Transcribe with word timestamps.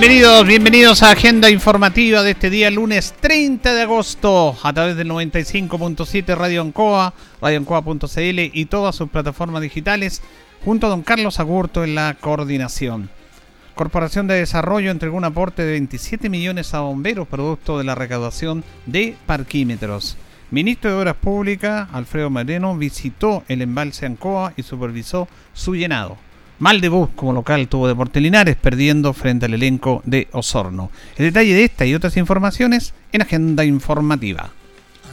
Bienvenidos, 0.00 0.46
bienvenidos 0.46 1.02
a 1.02 1.10
Agenda 1.10 1.50
Informativa 1.50 2.22
de 2.22 2.30
este 2.30 2.48
día, 2.48 2.70
lunes 2.70 3.12
30 3.20 3.74
de 3.74 3.82
agosto, 3.82 4.56
a 4.62 4.72
través 4.72 4.96
del 4.96 5.10
95.7 5.10 6.38
Radio 6.38 6.62
Ancoa, 6.62 7.12
radioancoa.cl 7.42 8.40
y 8.50 8.64
todas 8.64 8.96
sus 8.96 9.10
plataformas 9.10 9.60
digitales, 9.60 10.22
junto 10.64 10.86
a 10.86 10.88
don 10.88 11.02
Carlos 11.02 11.38
Agurto 11.38 11.84
en 11.84 11.94
la 11.94 12.16
coordinación. 12.18 13.10
Corporación 13.74 14.26
de 14.26 14.36
Desarrollo 14.36 14.90
entregó 14.90 15.18
un 15.18 15.26
aporte 15.26 15.66
de 15.66 15.72
27 15.72 16.30
millones 16.30 16.72
a 16.72 16.80
bomberos, 16.80 17.28
producto 17.28 17.76
de 17.76 17.84
la 17.84 17.94
recaudación 17.94 18.64
de 18.86 19.18
parquímetros. 19.26 20.16
Ministro 20.50 20.90
de 20.90 20.96
Obras 20.96 21.16
Públicas, 21.16 21.90
Alfredo 21.92 22.30
Moreno, 22.30 22.74
visitó 22.74 23.44
el 23.48 23.60
embalse 23.60 24.06
Ancoa 24.06 24.54
y 24.56 24.62
supervisó 24.62 25.28
su 25.52 25.76
llenado. 25.76 26.16
Mal 26.60 26.82
debut 26.82 27.08
como 27.16 27.32
local 27.32 27.68
tuvo 27.68 27.88
Deportes 27.88 28.22
Linares, 28.22 28.54
perdiendo 28.54 29.14
frente 29.14 29.46
al 29.46 29.54
elenco 29.54 30.02
de 30.04 30.28
Osorno. 30.32 30.90
El 31.16 31.24
detalle 31.24 31.54
de 31.54 31.64
esta 31.64 31.86
y 31.86 31.94
otras 31.94 32.18
informaciones 32.18 32.92
en 33.12 33.22
Agenda 33.22 33.64
Informativa. 33.64 34.50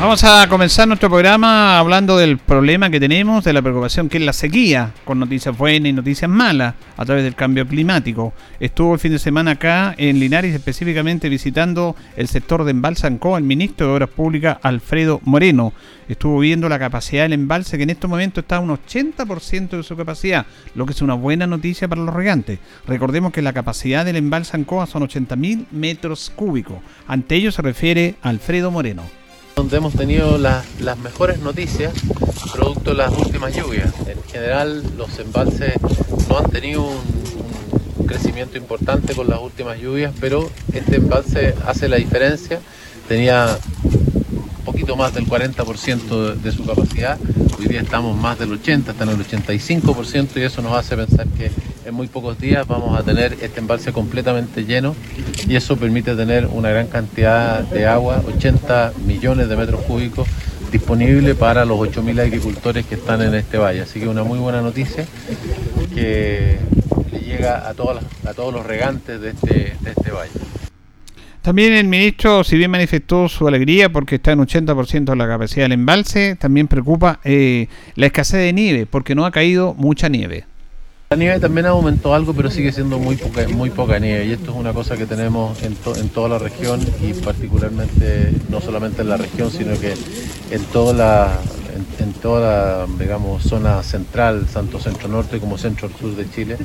Vamos 0.00 0.22
a 0.22 0.48
comenzar 0.48 0.86
nuestro 0.86 1.10
programa 1.10 1.76
hablando 1.76 2.16
del 2.16 2.38
problema 2.38 2.88
que 2.88 3.00
tenemos, 3.00 3.42
de 3.42 3.52
la 3.52 3.62
preocupación 3.62 4.08
que 4.08 4.18
es 4.18 4.22
la 4.22 4.32
sequía, 4.32 4.92
con 5.04 5.18
noticias 5.18 5.58
buenas 5.58 5.90
y 5.90 5.92
noticias 5.92 6.30
malas 6.30 6.76
a 6.96 7.04
través 7.04 7.24
del 7.24 7.34
cambio 7.34 7.66
climático. 7.66 8.32
Estuvo 8.60 8.94
el 8.94 9.00
fin 9.00 9.10
de 9.10 9.18
semana 9.18 9.52
acá 9.52 9.96
en 9.98 10.20
Linares, 10.20 10.54
específicamente 10.54 11.28
visitando 11.28 11.96
el 12.14 12.28
sector 12.28 12.62
de 12.62 12.70
Embalse 12.70 13.08
Ancoa, 13.08 13.38
el 13.38 13.44
ministro 13.44 13.88
de 13.88 13.92
Obras 13.94 14.08
Públicas, 14.10 14.58
Alfredo 14.62 15.20
Moreno. 15.24 15.72
Estuvo 16.08 16.38
viendo 16.38 16.68
la 16.68 16.78
capacidad 16.78 17.24
del 17.24 17.32
embalse, 17.32 17.76
que 17.76 17.82
en 17.82 17.90
este 17.90 18.06
momento 18.06 18.38
está 18.38 18.58
a 18.58 18.60
un 18.60 18.70
80% 18.70 19.70
de 19.70 19.82
su 19.82 19.96
capacidad, 19.96 20.46
lo 20.76 20.86
que 20.86 20.92
es 20.92 21.02
una 21.02 21.14
buena 21.14 21.48
noticia 21.48 21.88
para 21.88 22.02
los 22.02 22.14
regantes. 22.14 22.60
Recordemos 22.86 23.32
que 23.32 23.42
la 23.42 23.52
capacidad 23.52 24.04
del 24.04 24.14
embalse 24.14 24.56
Ancoa 24.56 24.86
son 24.86 25.02
80.000 25.02 25.66
metros 25.72 26.30
cúbicos. 26.36 26.78
Ante 27.08 27.34
ello 27.34 27.50
se 27.50 27.62
refiere 27.62 28.14
Alfredo 28.22 28.70
Moreno 28.70 29.02
donde 29.58 29.78
hemos 29.78 29.94
tenido 29.94 30.38
las 30.38 30.98
mejores 31.02 31.40
noticias 31.40 31.92
producto 32.52 32.90
de 32.90 32.96
las 32.96 33.12
últimas 33.12 33.52
lluvias. 33.56 33.92
En 34.06 34.22
general 34.22 34.84
los 34.96 35.18
embalses 35.18 35.74
no 36.28 36.38
han 36.38 36.48
tenido 36.48 36.84
un, 36.84 38.06
crecimiento 38.06 38.56
importante 38.56 39.14
con 39.14 39.28
las 39.28 39.40
últimas 39.40 39.80
lluvias, 39.80 40.14
pero 40.20 40.48
este 40.72 40.96
embalse 40.96 41.54
hace 41.66 41.88
la 41.88 41.96
diferencia. 41.96 42.60
Tenía 43.08 43.58
un 44.14 44.17
poquito 44.72 44.96
más 44.96 45.14
del 45.14 45.24
40% 45.24 46.34
de, 46.34 46.52
su 46.52 46.66
capacidad, 46.66 47.18
hoy 47.58 47.68
día 47.68 47.80
estamos 47.80 48.14
más 48.14 48.38
del 48.38 48.50
80%, 48.50 48.90
está 48.90 49.04
en 49.04 49.08
el 49.08 49.16
85% 49.16 50.36
y 50.36 50.42
eso 50.42 50.60
nos 50.60 50.74
hace 50.74 50.94
pensar 50.94 51.26
que 51.28 51.50
en 51.86 51.94
muy 51.94 52.06
pocos 52.06 52.38
días 52.38 52.68
vamos 52.68 52.98
a 52.98 53.02
tener 53.02 53.32
este 53.40 53.60
embalse 53.60 53.94
completamente 53.94 54.66
lleno 54.66 54.94
y 55.48 55.56
eso 55.56 55.78
permite 55.78 56.14
tener 56.14 56.44
una 56.44 56.68
gran 56.68 56.86
cantidad 56.88 57.60
de 57.60 57.86
agua, 57.86 58.22
80 58.28 58.92
millones 59.06 59.48
de 59.48 59.56
metros 59.56 59.80
cúbicos 59.84 60.28
disponible 60.70 61.34
para 61.34 61.64
los 61.64 61.78
8.000 61.78 62.20
agricultores 62.20 62.84
que 62.84 62.96
están 62.96 63.22
en 63.22 63.34
este 63.36 63.56
valle. 63.56 63.80
Así 63.80 64.00
que 64.00 64.06
una 64.06 64.22
muy 64.22 64.38
buena 64.38 64.60
noticia 64.60 65.06
que 65.94 66.58
le 67.10 67.20
llega 67.20 67.66
a, 67.66 67.72
todos 67.72 68.52
los 68.52 68.66
regantes 68.66 69.18
de 69.18 69.30
este, 69.30 69.76
de 69.80 69.90
este 69.96 70.10
valle. 70.10 70.47
También 71.48 71.72
el 71.72 71.88
ministro, 71.88 72.44
si 72.44 72.58
bien 72.58 72.70
manifestó 72.70 73.26
su 73.26 73.48
alegría 73.48 73.90
porque 73.90 74.16
está 74.16 74.32
en 74.32 74.40
80% 74.40 75.04
de 75.04 75.16
la 75.16 75.26
capacidad 75.26 75.64
del 75.64 75.72
embalse, 75.72 76.36
también 76.36 76.68
preocupa 76.68 77.20
eh, 77.24 77.68
la 77.94 78.04
escasez 78.04 78.40
de 78.40 78.52
nieve 78.52 78.84
porque 78.84 79.14
no 79.14 79.24
ha 79.24 79.30
caído 79.30 79.72
mucha 79.72 80.10
nieve. 80.10 80.44
La 81.08 81.16
nieve 81.16 81.40
también 81.40 81.64
aumentó 81.64 82.12
algo, 82.12 82.34
pero 82.34 82.50
sigue 82.50 82.70
siendo 82.70 82.98
muy 82.98 83.16
poca, 83.16 83.48
muy 83.48 83.70
poca 83.70 83.98
nieve 83.98 84.26
y 84.26 84.32
esto 84.32 84.50
es 84.50 84.58
una 84.58 84.74
cosa 84.74 84.98
que 84.98 85.06
tenemos 85.06 85.58
en, 85.62 85.74
toda 86.10 86.28
la 86.28 86.38
región 86.38 86.82
y 87.02 87.14
particularmente 87.14 88.30
no 88.50 88.60
solamente 88.60 89.00
en 89.00 89.08
la 89.08 89.16
región, 89.16 89.50
sino 89.50 89.72
que 89.80 89.94
en 90.50 90.62
toda 90.64 90.92
la, 90.92 91.40
en, 91.98 92.12
toda 92.12 92.40
la 92.42 92.86
digamos, 92.98 93.42
zona 93.42 93.82
central, 93.82 94.44
tanto 94.52 94.78
centro-norte 94.78 95.38
como 95.38 95.56
centro-sur 95.56 96.14
de 96.14 96.28
Chile, 96.28 96.58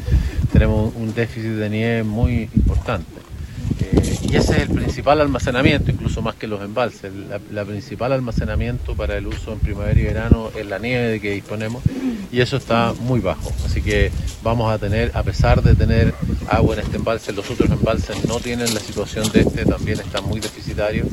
tenemos 0.52 0.94
un 0.94 1.14
déficit 1.14 1.52
de 1.52 1.70
nieve 1.70 2.04
muy 2.04 2.50
importante. 2.54 3.33
Eh, 3.80 4.18
y 4.24 4.36
ese 4.36 4.54
es 4.54 4.62
el 4.64 4.70
principal 4.70 5.22
almacenamiento, 5.22 5.92
incluso 5.92 6.22
más 6.22 6.36
que 6.36 6.48
los 6.48 6.62
embalses. 6.62 7.12
La, 7.52 7.66
principal 7.66 8.12
almacenamiento 8.12 8.96
para 8.96 9.18
el 9.18 9.28
uso 9.28 9.54
en 9.54 9.60
primavera 9.60 10.00
y 10.00 10.04
verano 10.04 10.50
es 10.58 10.66
la 10.66 10.80
nieve 10.80 11.08
de 11.08 11.20
que 11.20 11.32
disponemos 11.32 11.84
y 12.32 12.42
eso 12.42 12.58
está 12.58 12.94
muy 13.02 13.20
bajo. 13.20 13.52
Así 13.66 13.82
que 13.82 14.12
vamos 14.42 14.72
a 14.72 14.78
tener, 14.78 15.12
a 15.14 15.24
pesar 15.24 15.62
de 15.62 15.76
tener 15.76 16.14
agua 16.50 16.76
en 16.76 16.82
este 16.82 16.98
embalse, 16.98 17.32
los 17.32 17.50
otros 17.50 17.70
embalses 17.70 18.26
no 18.26 18.40
tienen 18.40 18.74
la 18.74 18.80
situación 18.80 19.32
de 19.32 19.42
este, 19.42 19.66
también 19.66 20.00
están 20.00 20.26
muy 20.26 20.40
deficitarios. 20.40 21.08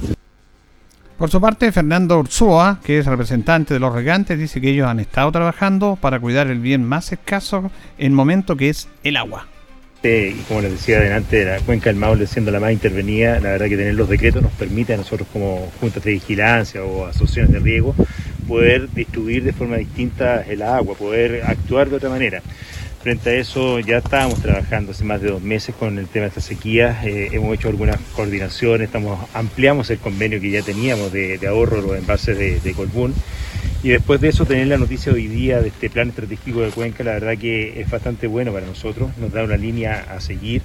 Por 1.19 1.31
su 1.31 1.39
parte, 1.39 1.71
Fernando 1.71 2.19
Ursúa, 2.19 2.81
que 2.83 2.99
es 2.99 3.05
representante 3.05 3.75
de 3.75 3.81
los 3.81 3.93
regantes, 3.93 4.39
dice 4.39 4.61
que 4.61 4.71
ellos 4.71 4.89
han 4.89 5.01
estado 5.01 5.31
trabajando 5.31 5.99
para 6.01 6.19
cuidar 6.19 6.47
el 6.47 6.61
bien 6.61 6.83
más 6.83 7.13
escaso 7.13 7.71
en 7.99 8.15
momento 8.15 8.57
que 8.57 8.71
es 8.71 8.89
el 9.05 9.19
agua 9.19 9.47
y 10.03 10.33
como 10.49 10.63
les 10.63 10.73
decía 10.73 10.97
adelante, 10.97 11.45
la 11.45 11.61
cuenca 11.61 11.91
del 11.91 11.97
Maule 11.97 12.27
siendo 12.27 12.51
la 12.51 12.59
más 12.59 12.73
intervenida, 12.73 13.39
la 13.39 13.51
verdad 13.51 13.67
que 13.69 13.77
tener 13.77 13.95
los 13.95 14.09
decretos 14.09 14.43
nos 14.43 14.53
permite 14.53 14.95
a 14.95 14.97
nosotros 14.97 15.29
como 15.31 15.71
juntas 15.79 16.03
de 16.03 16.13
vigilancia 16.13 16.83
o 16.83 17.05
asociaciones 17.07 17.53
de 17.53 17.59
riego 17.59 17.95
poder 18.49 18.91
distribuir 18.91 19.45
de 19.45 19.53
forma 19.53 19.77
distinta 19.77 20.43
el 20.43 20.63
agua, 20.63 20.97
poder 20.97 21.43
actuar 21.45 21.91
de 21.91 21.97
otra 21.97 22.09
manera. 22.09 22.43
Frente 23.03 23.31
a 23.31 23.35
eso 23.35 23.79
ya 23.79 23.99
estábamos 23.99 24.43
trabajando 24.43 24.93
hace 24.93 25.05
más 25.05 25.21
de 25.21 25.31
dos 25.31 25.41
meses 25.43 25.75
con 25.75 25.99
el 25.99 26.09
tema 26.09 26.25
de 26.25 26.29
esta 26.31 26.41
sequía, 26.41 27.01
eh, 27.05 27.29
hemos 27.33 27.55
hecho 27.55 27.69
algunas 27.69 27.99
coordinaciones, 28.15 28.87
estamos, 28.87 29.21
ampliamos 29.35 29.89
el 29.91 29.99
convenio 29.99 30.41
que 30.41 30.51
ya 30.51 30.63
teníamos 30.63 31.13
de, 31.13 31.39
ahorro 31.47 31.77
de 31.77 31.83
los 31.83 31.97
envases 31.97 32.37
de, 32.37 32.61
de 32.61 32.73
Colbún 32.73 33.15
y 33.83 33.89
después 33.89 34.21
de 34.21 34.29
eso, 34.29 34.45
tener 34.45 34.67
la 34.67 34.77
noticia 34.77 35.11
hoy 35.11 35.27
día 35.27 35.63
de 35.63 35.69
este 35.69 35.89
plan 35.89 36.11
estratégico 36.11 36.61
de 36.61 36.71
Cuenca, 36.71 37.03
la 37.03 37.13
verdad 37.13 37.39
que 37.39 37.81
es 37.81 37.91
bastante 37.91 38.27
bueno 38.27 38.53
para 38.53 38.67
nosotros, 38.67 39.11
nos 39.17 39.33
da 39.33 39.43
una 39.43 39.57
línea 39.57 40.05
a 40.11 40.21
seguir, 40.21 40.61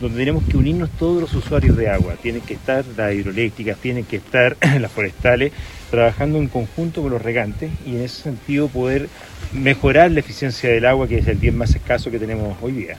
donde 0.00 0.18
tenemos 0.18 0.44
que 0.44 0.56
unirnos 0.56 0.88
todos 0.90 1.20
los 1.20 1.34
usuarios 1.34 1.76
de 1.76 1.88
agua. 1.88 2.14
Tienen 2.22 2.42
que 2.42 2.54
estar 2.54 2.84
las 2.96 3.12
hidroeléctricas, 3.12 3.76
tienen 3.78 4.04
que 4.04 4.16
estar 4.16 4.56
las 4.80 4.92
forestales, 4.92 5.52
trabajando 5.90 6.38
en 6.38 6.46
conjunto 6.46 7.02
con 7.02 7.10
los 7.10 7.20
regantes 7.20 7.72
y 7.84 7.96
en 7.96 8.02
ese 8.02 8.22
sentido 8.22 8.68
poder 8.68 9.08
mejorar 9.52 10.12
la 10.12 10.20
eficiencia 10.20 10.70
del 10.70 10.86
agua, 10.86 11.08
que 11.08 11.18
es 11.18 11.26
el 11.26 11.38
bien 11.38 11.56
más 11.56 11.74
escaso 11.74 12.08
que 12.12 12.20
tenemos 12.20 12.56
hoy 12.62 12.72
día. 12.72 12.96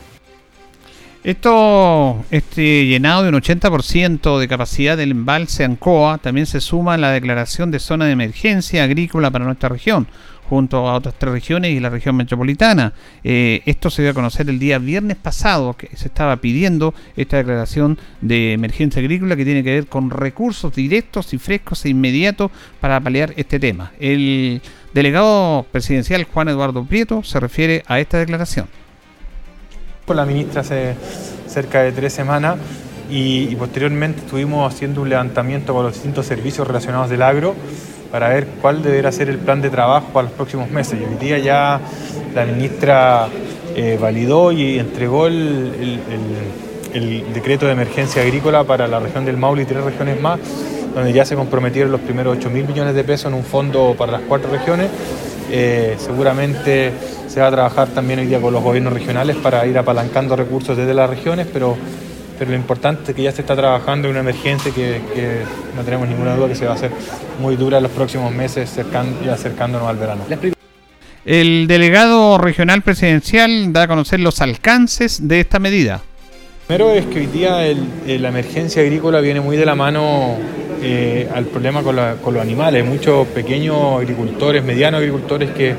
Esto, 1.24 2.26
este 2.32 2.88
llenado 2.88 3.22
de 3.22 3.30
un 3.30 3.36
80% 3.36 4.40
de 4.40 4.48
capacidad 4.48 4.98
del 4.98 5.12
embalse 5.12 5.64
Ancoa, 5.64 6.18
también 6.18 6.48
se 6.48 6.60
suma 6.60 6.96
a 6.96 6.98
la 6.98 7.12
declaración 7.12 7.70
de 7.70 7.78
zona 7.78 8.06
de 8.06 8.14
emergencia 8.14 8.84
agrícola 8.84 9.30
para 9.30 9.46
nuestra 9.46 9.70
región, 9.70 10.08
junto 10.50 10.90
a 10.90 10.96
otras 10.96 11.14
tres 11.20 11.32
regiones 11.32 11.74
y 11.74 11.80
la 11.80 11.92
región 11.92 12.16
metropolitana. 12.16 12.94
Eh, 13.24 13.62
esto 13.68 13.92
se 13.92 14.02
dio 14.02 14.10
a 14.10 14.16
conocer 14.16 14.50
el 14.50 14.58
día 14.58 14.80
viernes 14.80 15.16
pasado, 15.16 15.74
que 15.78 15.96
se 15.96 16.08
estaba 16.08 16.38
pidiendo 16.38 16.96
esta 17.16 17.38
declaración 17.38 18.00
de 18.22 18.54
emergencia 18.54 19.00
agrícola 19.00 19.36
que 19.36 19.46
tiene 19.46 19.64
que 19.64 19.76
ver 19.76 19.86
con 19.86 20.10
recursos 20.10 20.74
directos 20.74 21.36
y 21.36 21.38
frescos 21.38 21.86
e 21.86 21.90
inmediatos 21.90 22.50
para 22.80 23.00
paliar 23.00 23.32
este 23.38 23.60
tema. 23.60 23.92
El 24.00 24.60
delegado 24.92 25.68
presidencial 25.72 26.24
Juan 26.24 26.48
Eduardo 26.48 26.84
Prieto 26.84 27.22
se 27.22 27.40
refiere 27.40 27.84
a 27.86 28.00
esta 28.00 28.18
declaración. 28.18 28.81
La 30.14 30.26
ministra 30.26 30.62
hace 30.62 30.96
cerca 31.48 31.82
de 31.82 31.92
tres 31.92 32.14
semanas 32.14 32.58
y, 33.10 33.56
posteriormente 33.56 34.22
estuvimos 34.22 34.74
haciendo 34.74 35.02
un 35.02 35.10
levantamiento 35.10 35.74
con 35.74 35.84
los 35.84 35.94
distintos 35.94 36.26
servicios 36.26 36.66
relacionados 36.68 37.10
del 37.10 37.22
agro 37.22 37.56
para 38.12 38.30
ver 38.30 38.48
cuál 38.62 38.82
deberá 38.82 39.12
ser 39.12 39.30
el 39.30 39.38
plan 39.38 39.62
de 39.62 39.70
trabajo 39.70 40.08
para 40.14 40.28
los 40.28 40.34
próximos 40.34 40.70
meses. 40.70 41.00
Y 41.00 41.04
hoy 41.04 41.16
día 41.20 41.38
ya 41.38 41.80
la 42.34 42.46
ministra 42.46 43.28
eh, 43.76 43.98
validó 44.00 44.52
y 44.52 44.80
entregó 44.80 45.28
el, 45.28 46.00
decreto 47.34 47.66
de 47.66 47.72
emergencia 47.72 48.22
agrícola 48.22 48.66
para 48.66 48.88
la 48.88 49.00
región 49.00 49.24
del 49.24 49.38
Maule 49.38 49.64
y 49.64 49.66
tres 49.66 49.84
regiones 49.84 50.20
más, 50.20 50.40
donde 50.94 51.14
ya 51.14 51.24
se 51.24 51.36
comprometieron 51.36 51.92
los 51.92 52.02
primeros 52.02 52.38
8 52.38 52.50
mil 52.50 52.66
millones 52.66 52.96
de 52.96 53.04
pesos 53.06 53.28
en 53.28 53.34
un 53.34 53.44
fondo 53.44 53.96
para 53.98 54.12
las 54.14 54.22
cuatro 54.22 54.52
regiones. 54.52 54.90
Eh, 55.54 55.98
seguramente 56.00 56.94
se 57.28 57.42
va 57.42 57.48
a 57.48 57.52
trabajar 57.52 57.90
también 57.90 58.20
hoy 58.20 58.26
día 58.26 58.40
con 58.40 58.54
los 58.54 58.64
gobiernos 58.64 58.94
regionales 58.94 59.36
para 59.36 59.66
ir 59.68 59.78
apalancando 59.78 60.36
recursos 60.36 60.78
desde 60.78 60.94
las 60.94 61.10
regiones, 61.10 61.48
pero 61.52 61.78
pero 62.42 62.50
lo 62.50 62.58
importante 62.58 63.12
es 63.12 63.16
que 63.16 63.22
ya 63.22 63.32
se 63.32 63.42
está 63.42 63.56
trabajando 63.56 64.08
en 64.08 64.14
una 64.14 64.22
emergencia 64.22 64.72
que, 64.74 65.00
no 65.76 65.84
tenemos 65.84 66.10
ninguna 66.10 66.36
duda 66.36 66.48
que 66.48 66.56
se 66.56 66.66
va 66.66 66.72
a 66.72 66.74
hacer 66.74 66.90
muy 67.40 67.56
dura 67.56 67.78
en 67.78 67.84
los 67.84 67.92
próximos 67.92 68.34
meses, 68.34 68.80
ya 69.24 69.34
acercándonos 69.34 69.88
al 69.88 69.98
verano. 69.98 70.24
El 71.24 71.68
delegado 71.68 72.40
regional 72.40 72.82
presidencial 72.82 73.72
da 73.72 73.84
a 73.84 73.88
conocer 73.88 74.22
los 74.22 74.42
alcances 74.42 75.28
de 75.28 75.40
esta 75.40 75.60
medida. 75.60 76.02
Primero 76.72 76.94
es 76.94 77.06
que 77.08 77.20
hoy 77.20 77.26
día 77.26 77.58
la 78.08 78.30
emergencia 78.30 78.82
agrícola 78.82 79.20
viene 79.20 79.42
muy 79.42 79.58
de 79.58 79.66
la 79.66 79.76
mano 79.76 80.38
eh, 80.82 81.28
al 81.36 81.44
problema 81.44 81.84
con, 81.84 81.98
los 81.98 82.42
animales. 82.42 82.86
Muchos 82.86 83.28
pequeños 83.28 84.00
agricultores, 84.00 84.64
medianos 84.64 85.00
agricultores 85.00 85.52
que, 85.52 85.76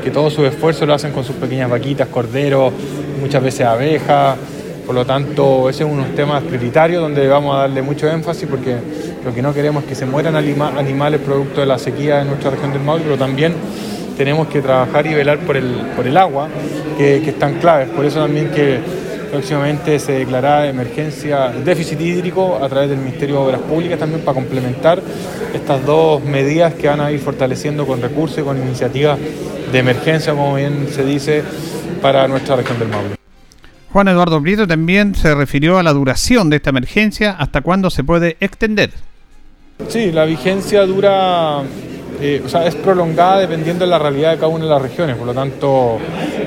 que 0.00 0.12
todo 0.12 0.30
su 0.30 0.46
esfuerzo 0.46 0.86
lo 0.86 0.94
hacen 0.94 1.10
con 1.10 1.24
sus 1.24 1.34
pequeñas 1.34 1.68
vaquitas, 1.68 2.06
corderos, 2.06 2.72
muchas 3.20 3.42
veces 3.42 3.66
abejas 3.66 4.36
por 4.86 4.94
lo 4.94 5.04
tanto, 5.04 5.68
ese 5.68 5.82
es 5.82 5.90
uno 5.90 6.02
de 6.02 6.08
los 6.10 6.16
temas 6.16 6.44
prioritarios 6.44 7.02
donde 7.02 7.26
vamos 7.26 7.56
a 7.56 7.62
darle 7.62 7.82
mucho 7.82 8.08
énfasis 8.08 8.46
porque 8.48 8.76
lo 9.24 9.34
que 9.34 9.42
no 9.42 9.52
queremos 9.52 9.82
es 9.82 9.88
que 9.88 9.94
se 9.96 10.06
mueran 10.06 10.36
animales 10.36 11.20
producto 11.20 11.62
de 11.62 11.66
la 11.66 11.80
sequía 11.80 12.20
en 12.22 12.28
nuestra 12.28 12.52
región 12.52 12.72
del 12.72 12.82
Maule, 12.82 13.02
pero 13.02 13.18
también 13.18 13.54
tenemos 14.16 14.46
que 14.46 14.62
trabajar 14.62 15.04
y 15.04 15.14
velar 15.14 15.40
por 15.40 15.56
el, 15.56 16.16
agua, 16.16 16.46
que, 16.96 17.22
que 17.24 17.30
es 17.30 17.38
tan 17.40 17.54
clave. 17.54 17.86
Por 17.86 18.04
eso 18.04 18.20
también 18.20 18.52
que 18.52 19.07
próximamente 19.30 19.98
se 19.98 20.12
declarará 20.12 20.68
emergencia, 20.68 21.48
déficit 21.64 22.00
hídrico 22.00 22.58
a 22.62 22.68
través 22.68 22.90
del 22.90 22.98
Ministerio 22.98 23.36
de 23.36 23.40
Obras 23.42 23.60
Públicas 23.60 23.98
también 23.98 24.22
para 24.22 24.34
complementar 24.34 25.00
estas 25.54 25.84
dos 25.84 26.22
medidas 26.24 26.74
que 26.74 26.88
van 26.88 27.00
a 27.00 27.10
ir 27.10 27.20
fortaleciendo 27.20 27.86
con 27.86 28.00
recursos 28.00 28.38
y 28.38 28.42
con 28.42 28.56
iniciativas 28.58 29.18
de 29.70 29.78
emergencia, 29.78 30.32
como 30.32 30.54
bien 30.56 30.88
se 30.90 31.04
dice, 31.04 31.42
para 32.00 32.26
nuestra 32.28 32.56
región 32.56 32.78
del 32.78 32.88
Maule. 32.88 33.16
Juan 33.92 34.08
Eduardo 34.08 34.40
Prieto 34.42 34.66
también 34.66 35.14
se 35.14 35.34
refirió 35.34 35.78
a 35.78 35.82
la 35.82 35.92
duración 35.92 36.50
de 36.50 36.56
esta 36.56 36.70
emergencia, 36.70 37.32
hasta 37.32 37.62
cuándo 37.62 37.90
se 37.90 38.04
puede 38.04 38.36
extender. 38.40 38.90
Sí, 39.88 40.12
la 40.12 40.24
vigencia 40.24 40.84
dura, 40.84 41.62
eh, 42.20 42.42
o 42.44 42.48
sea, 42.48 42.66
es 42.66 42.74
prolongada 42.74 43.38
dependiendo 43.38 43.84
de 43.84 43.90
la 43.90 43.98
realidad 43.98 44.32
de 44.32 44.36
cada 44.36 44.48
una 44.48 44.64
de 44.64 44.70
las 44.70 44.82
regiones, 44.82 45.16
por 45.16 45.26
lo 45.26 45.34
tanto 45.34 45.98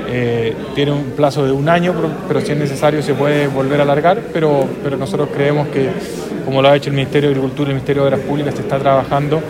eh, 0.09 0.55
tiene 0.75 0.91
un 0.91 1.11
plazo 1.11 1.45
de 1.45 1.51
un 1.51 1.69
año, 1.69 1.93
pero, 2.27 2.41
si 2.41 2.51
es 2.51 2.57
necesario 2.57 3.01
se 3.01 3.13
puede 3.13 3.47
volver 3.47 3.79
a 3.79 3.83
alargar, 3.83 4.19
pero, 4.33 4.67
nosotros 4.97 5.29
creemos 5.33 5.67
que, 5.69 5.89
como 6.45 6.61
lo 6.61 6.69
ha 6.69 6.75
hecho 6.75 6.89
el 6.89 6.95
Ministerio 6.95 7.29
de 7.29 7.35
Agricultura 7.35 7.69
y 7.69 7.71
el 7.71 7.75
Ministerio 7.75 8.03
de 8.03 8.09
Obras 8.09 8.21
Públicas, 8.21 8.55
se 8.55 8.61
está 8.61 8.77
trabajando 8.77 9.41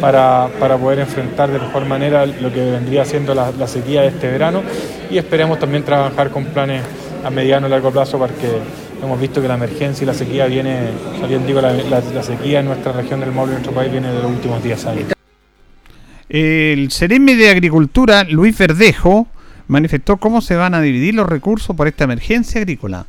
para, 0.00 0.48
poder 0.80 0.98
enfrentar 0.98 1.50
de 1.50 1.58
mejor 1.58 1.86
manera 1.86 2.26
lo 2.26 2.52
que 2.52 2.60
vendría 2.60 3.04
siendo 3.04 3.34
la, 3.34 3.50
la 3.58 3.66
sequía 3.66 4.02
de 4.02 4.08
este 4.08 4.30
verano. 4.30 4.62
Y 5.10 5.18
esperemos 5.18 5.58
también 5.58 5.82
trabajar 5.82 6.30
con 6.30 6.44
planes 6.46 6.82
a 7.24 7.30
mediano 7.30 7.66
y 7.66 7.70
largo 7.70 7.90
plazo 7.90 8.18
porque 8.18 8.58
hemos 9.02 9.20
visto 9.20 9.40
que 9.40 9.48
la 9.48 9.54
emergencia 9.54 10.04
y 10.04 10.06
la 10.06 10.14
sequía 10.14 10.46
viene, 10.46 10.88
bien 11.28 11.46
digo, 11.46 11.60
la, 11.60 12.22
sequía 12.22 12.60
en 12.60 12.66
nuestra 12.66 12.92
región 12.92 13.20
del 13.20 13.32
Maule, 13.32 13.52
en 13.52 13.54
nuestro 13.56 13.72
país, 13.72 13.90
viene 13.90 14.08
de 14.08 14.22
los 14.22 14.30
últimos 14.30 14.62
10 14.62 14.86
años. 14.86 15.23
El 16.28 16.90
Ceremi 16.90 17.34
de 17.34 17.50
Agricultura, 17.50 18.24
Luis 18.24 18.56
Verdejo, 18.56 19.26
manifestó 19.68 20.16
cómo 20.16 20.40
se 20.40 20.56
van 20.56 20.74
a 20.74 20.80
dividir 20.80 21.14
los 21.14 21.28
recursos 21.28 21.74
por 21.76 21.88
esta 21.88 22.04
emergencia 22.04 22.60
agrícola. 22.60 23.06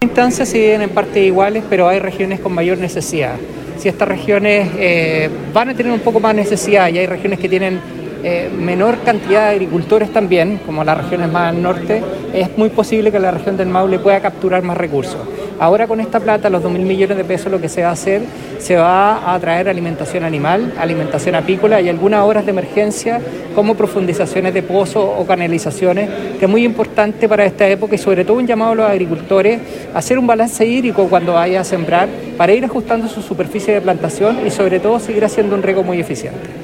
Instancias 0.00 0.48
se 0.48 0.58
dividen 0.58 0.82
en 0.82 0.90
partes 0.90 1.24
iguales, 1.24 1.64
pero 1.68 1.88
hay 1.88 1.98
regiones 1.98 2.40
con 2.40 2.52
mayor 2.52 2.78
necesidad. 2.78 3.36
Si 3.78 3.88
estas 3.88 4.08
regiones 4.08 4.70
eh, 4.76 5.30
van 5.52 5.70
a 5.70 5.74
tener 5.74 5.92
un 5.92 6.00
poco 6.00 6.20
más 6.20 6.34
necesidad 6.34 6.88
y 6.88 6.98
hay 6.98 7.06
regiones 7.06 7.38
que 7.38 7.48
tienen 7.48 7.80
eh, 8.24 8.50
menor 8.50 8.98
cantidad 9.04 9.48
de 9.48 9.56
agricultores 9.56 10.10
también, 10.10 10.58
como 10.64 10.82
las 10.82 10.96
regiones 10.96 11.30
más 11.30 11.50
al 11.50 11.62
norte, 11.62 12.02
es 12.32 12.56
muy 12.56 12.70
posible 12.70 13.12
que 13.12 13.18
la 13.18 13.30
región 13.30 13.56
del 13.56 13.68
Maule 13.68 13.98
pueda 13.98 14.20
capturar 14.20 14.62
más 14.62 14.78
recursos. 14.78 15.20
Ahora 15.60 15.86
con 15.86 16.00
esta 16.00 16.18
plata, 16.20 16.50
los 16.50 16.62
2.000 16.62 16.78
millones 16.78 17.16
de 17.16 17.24
pesos, 17.24 17.52
lo 17.52 17.60
que 17.60 17.68
se 17.68 17.82
va 17.82 17.90
a 17.90 17.92
hacer, 17.92 18.22
se 18.58 18.76
va 18.76 19.34
a 19.34 19.38
traer 19.38 19.68
alimentación 19.68 20.24
animal, 20.24 20.72
alimentación 20.78 21.34
apícola 21.34 21.80
y 21.80 21.88
algunas 21.88 22.22
obras 22.22 22.44
de 22.44 22.50
emergencia 22.50 23.20
como 23.54 23.74
profundizaciones 23.74 24.54
de 24.54 24.62
pozos 24.62 25.06
o 25.16 25.26
canalizaciones, 25.26 26.08
que 26.38 26.46
es 26.46 26.50
muy 26.50 26.64
importante 26.64 27.28
para 27.28 27.44
esta 27.44 27.68
época 27.68 27.94
y 27.94 27.98
sobre 27.98 28.24
todo 28.24 28.38
un 28.38 28.46
llamado 28.46 28.72
a 28.72 28.74
los 28.74 28.90
agricultores 28.90 29.60
a 29.94 29.98
hacer 29.98 30.18
un 30.18 30.26
balance 30.26 30.64
hídrico 30.66 31.08
cuando 31.08 31.34
vaya 31.34 31.60
a 31.60 31.64
sembrar 31.64 32.08
para 32.36 32.52
ir 32.52 32.64
ajustando 32.64 33.06
su 33.06 33.22
superficie 33.22 33.74
de 33.74 33.80
plantación 33.80 34.46
y 34.46 34.50
sobre 34.50 34.80
todo 34.80 34.98
seguir 34.98 35.24
haciendo 35.24 35.54
un 35.54 35.62
riego 35.62 35.82
muy 35.84 36.00
eficiente. 36.00 36.63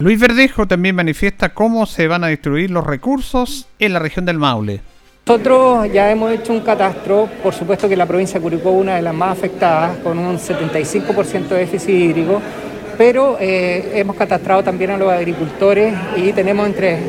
Luis 0.00 0.20
Verdejo 0.20 0.68
también 0.68 0.94
manifiesta 0.94 1.48
cómo 1.48 1.84
se 1.84 2.06
van 2.06 2.22
a 2.22 2.28
distribuir 2.28 2.70
los 2.70 2.86
recursos 2.86 3.66
en 3.80 3.92
la 3.92 3.98
región 3.98 4.24
del 4.24 4.38
Maule. 4.38 4.80
Nosotros 5.26 5.92
ya 5.92 6.08
hemos 6.12 6.30
hecho 6.30 6.52
un 6.52 6.60
catastro, 6.60 7.28
por 7.42 7.52
supuesto 7.52 7.88
que 7.88 7.96
la 7.96 8.06
provincia 8.06 8.38
de 8.38 8.44
Curicó 8.44 8.70
es 8.70 8.76
una 8.76 8.94
de 8.94 9.02
las 9.02 9.12
más 9.12 9.36
afectadas, 9.36 9.96
con 9.98 10.16
un 10.16 10.38
75% 10.38 11.48
de 11.48 11.56
déficit 11.56 11.90
hídrico, 11.90 12.40
pero 12.96 13.38
eh, 13.40 13.90
hemos 13.94 14.14
catastrado 14.14 14.62
también 14.62 14.92
a 14.92 14.96
los 14.96 15.10
agricultores 15.10 15.92
y 16.16 16.32
tenemos 16.32 16.68
entre 16.68 17.00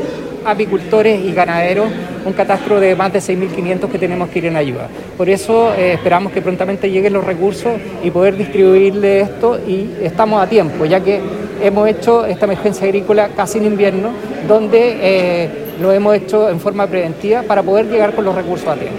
apicultores 0.46 1.24
y 1.24 1.34
ganaderos 1.34 1.90
un 2.26 2.34
catastro 2.34 2.80
de 2.80 2.96
más 2.96 3.14
de 3.14 3.20
6.500 3.20 3.90
que 3.90 3.98
tenemos 3.98 4.30
que 4.30 4.40
ir 4.40 4.46
en 4.46 4.58
ayuda. 4.58 4.88
Por 5.18 5.30
eso 5.30 5.74
eh, 5.74 5.94
esperamos 5.94 6.32
que 6.32 6.42
prontamente 6.42 6.90
lleguen 6.90 7.14
los 7.14 7.24
recursos 7.24 7.74
y 8.04 8.12
poder 8.12 8.38
distribuirle 8.38 9.22
esto 9.22 9.60
y 9.60 9.90
estamos 10.02 10.42
a 10.42 10.48
tiempo, 10.48 10.86
ya 10.86 11.00
que 11.00 11.20
hemos 11.62 11.88
hecho 11.88 12.26
esta 12.26 12.46
emergencia 12.46 12.86
agrícola 12.86 13.30
casi 13.36 13.58
en 13.58 13.66
invierno, 13.66 14.12
donde 14.48 14.98
eh, 15.02 15.50
lo 15.82 15.92
hemos 15.92 16.16
hecho 16.16 16.50
en 16.50 16.60
forma 16.60 16.88
preventiva 16.88 17.44
para 17.44 17.64
poder 17.64 17.88
llegar 17.88 18.14
con 18.14 18.26
los 18.26 18.36
recursos 18.36 18.68
a 18.68 18.76
tiempo. 18.76 18.98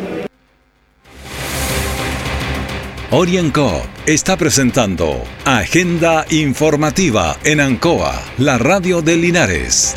Orienco 3.13 3.83
está 4.07 4.37
presentando 4.37 5.21
Agenda 5.45 6.25
Informativa 6.31 7.37
en 7.43 7.59
Ancoa, 7.61 8.15
la 8.39 8.57
radio 8.57 9.03
de 9.03 9.17
Linares. 9.17 9.97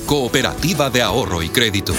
Cooperativa 0.11 0.89
de 0.89 1.01
Ahorro 1.01 1.41
y 1.41 1.47
Crédito. 1.47 1.93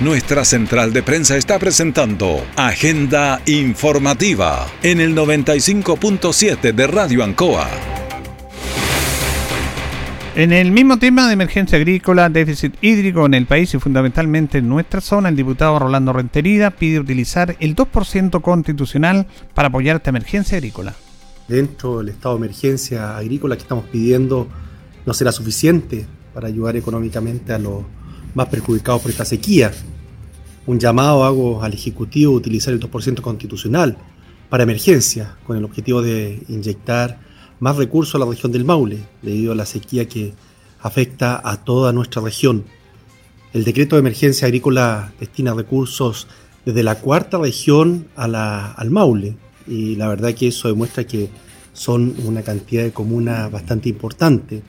Nuestra 0.00 0.44
central 0.44 0.92
de 0.92 1.04
prensa 1.04 1.36
está 1.36 1.56
presentando 1.60 2.44
Agenda 2.56 3.40
Informativa 3.46 4.66
en 4.82 5.00
el 5.00 5.14
95.7 5.14 6.72
de 6.72 6.86
Radio 6.88 7.22
Ancoa. 7.22 7.68
En 10.34 10.52
el 10.52 10.72
mismo 10.72 10.98
tema 10.98 11.28
de 11.28 11.34
emergencia 11.34 11.78
agrícola, 11.78 12.28
déficit 12.28 12.74
hídrico 12.80 13.24
en 13.24 13.34
el 13.34 13.46
país 13.46 13.72
y 13.72 13.78
fundamentalmente 13.78 14.58
en 14.58 14.68
nuestra 14.68 15.00
zona, 15.00 15.28
el 15.28 15.36
diputado 15.36 15.78
Rolando 15.78 16.12
Renterida 16.12 16.72
pide 16.72 16.98
utilizar 16.98 17.54
el 17.60 17.76
2% 17.76 18.40
constitucional 18.40 19.28
para 19.54 19.68
apoyar 19.68 19.98
esta 19.98 20.10
emergencia 20.10 20.58
agrícola. 20.58 20.96
Dentro 21.50 21.98
del 21.98 22.10
estado 22.10 22.36
de 22.36 22.46
emergencia 22.46 23.18
agrícola 23.18 23.56
que 23.56 23.62
estamos 23.62 23.84
pidiendo 23.86 24.46
no 25.04 25.12
será 25.12 25.32
suficiente 25.32 26.06
para 26.32 26.46
ayudar 26.46 26.76
económicamente 26.76 27.52
a 27.52 27.58
los 27.58 27.82
más 28.34 28.46
perjudicados 28.48 29.02
por 29.02 29.10
esta 29.10 29.24
sequía. 29.24 29.72
Un 30.66 30.78
llamado 30.78 31.24
hago 31.24 31.62
al 31.62 31.74
Ejecutivo 31.74 32.34
a 32.34 32.36
utilizar 32.36 32.72
el 32.72 32.80
2% 32.80 33.20
constitucional 33.20 33.98
para 34.48 34.62
emergencia, 34.62 35.36
con 35.44 35.56
el 35.56 35.64
objetivo 35.64 36.02
de 36.02 36.42
inyectar 36.48 37.18
más 37.58 37.76
recursos 37.76 38.14
a 38.14 38.18
la 38.18 38.26
región 38.26 38.52
del 38.52 38.64
Maule, 38.64 39.00
debido 39.20 39.52
a 39.52 39.56
la 39.56 39.66
sequía 39.66 40.08
que 40.08 40.32
afecta 40.80 41.40
a 41.44 41.64
toda 41.64 41.92
nuestra 41.92 42.22
región. 42.22 42.64
El 43.52 43.64
decreto 43.64 43.96
de 43.96 44.00
emergencia 44.00 44.46
agrícola 44.46 45.12
destina 45.18 45.52
recursos 45.52 46.28
desde 46.64 46.84
la 46.84 47.00
cuarta 47.00 47.38
región 47.38 48.06
a 48.14 48.28
la, 48.28 48.70
al 48.70 48.90
Maule, 48.90 49.36
y 49.70 49.94
la 49.94 50.08
verdad 50.08 50.34
que 50.34 50.48
eso 50.48 50.68
demuestra 50.68 51.04
que 51.04 51.30
son 51.72 52.14
una 52.24 52.42
cantidad 52.42 52.82
de 52.82 52.92
comunas 52.92 53.50
bastante 53.50 53.88
importante. 53.88 54.62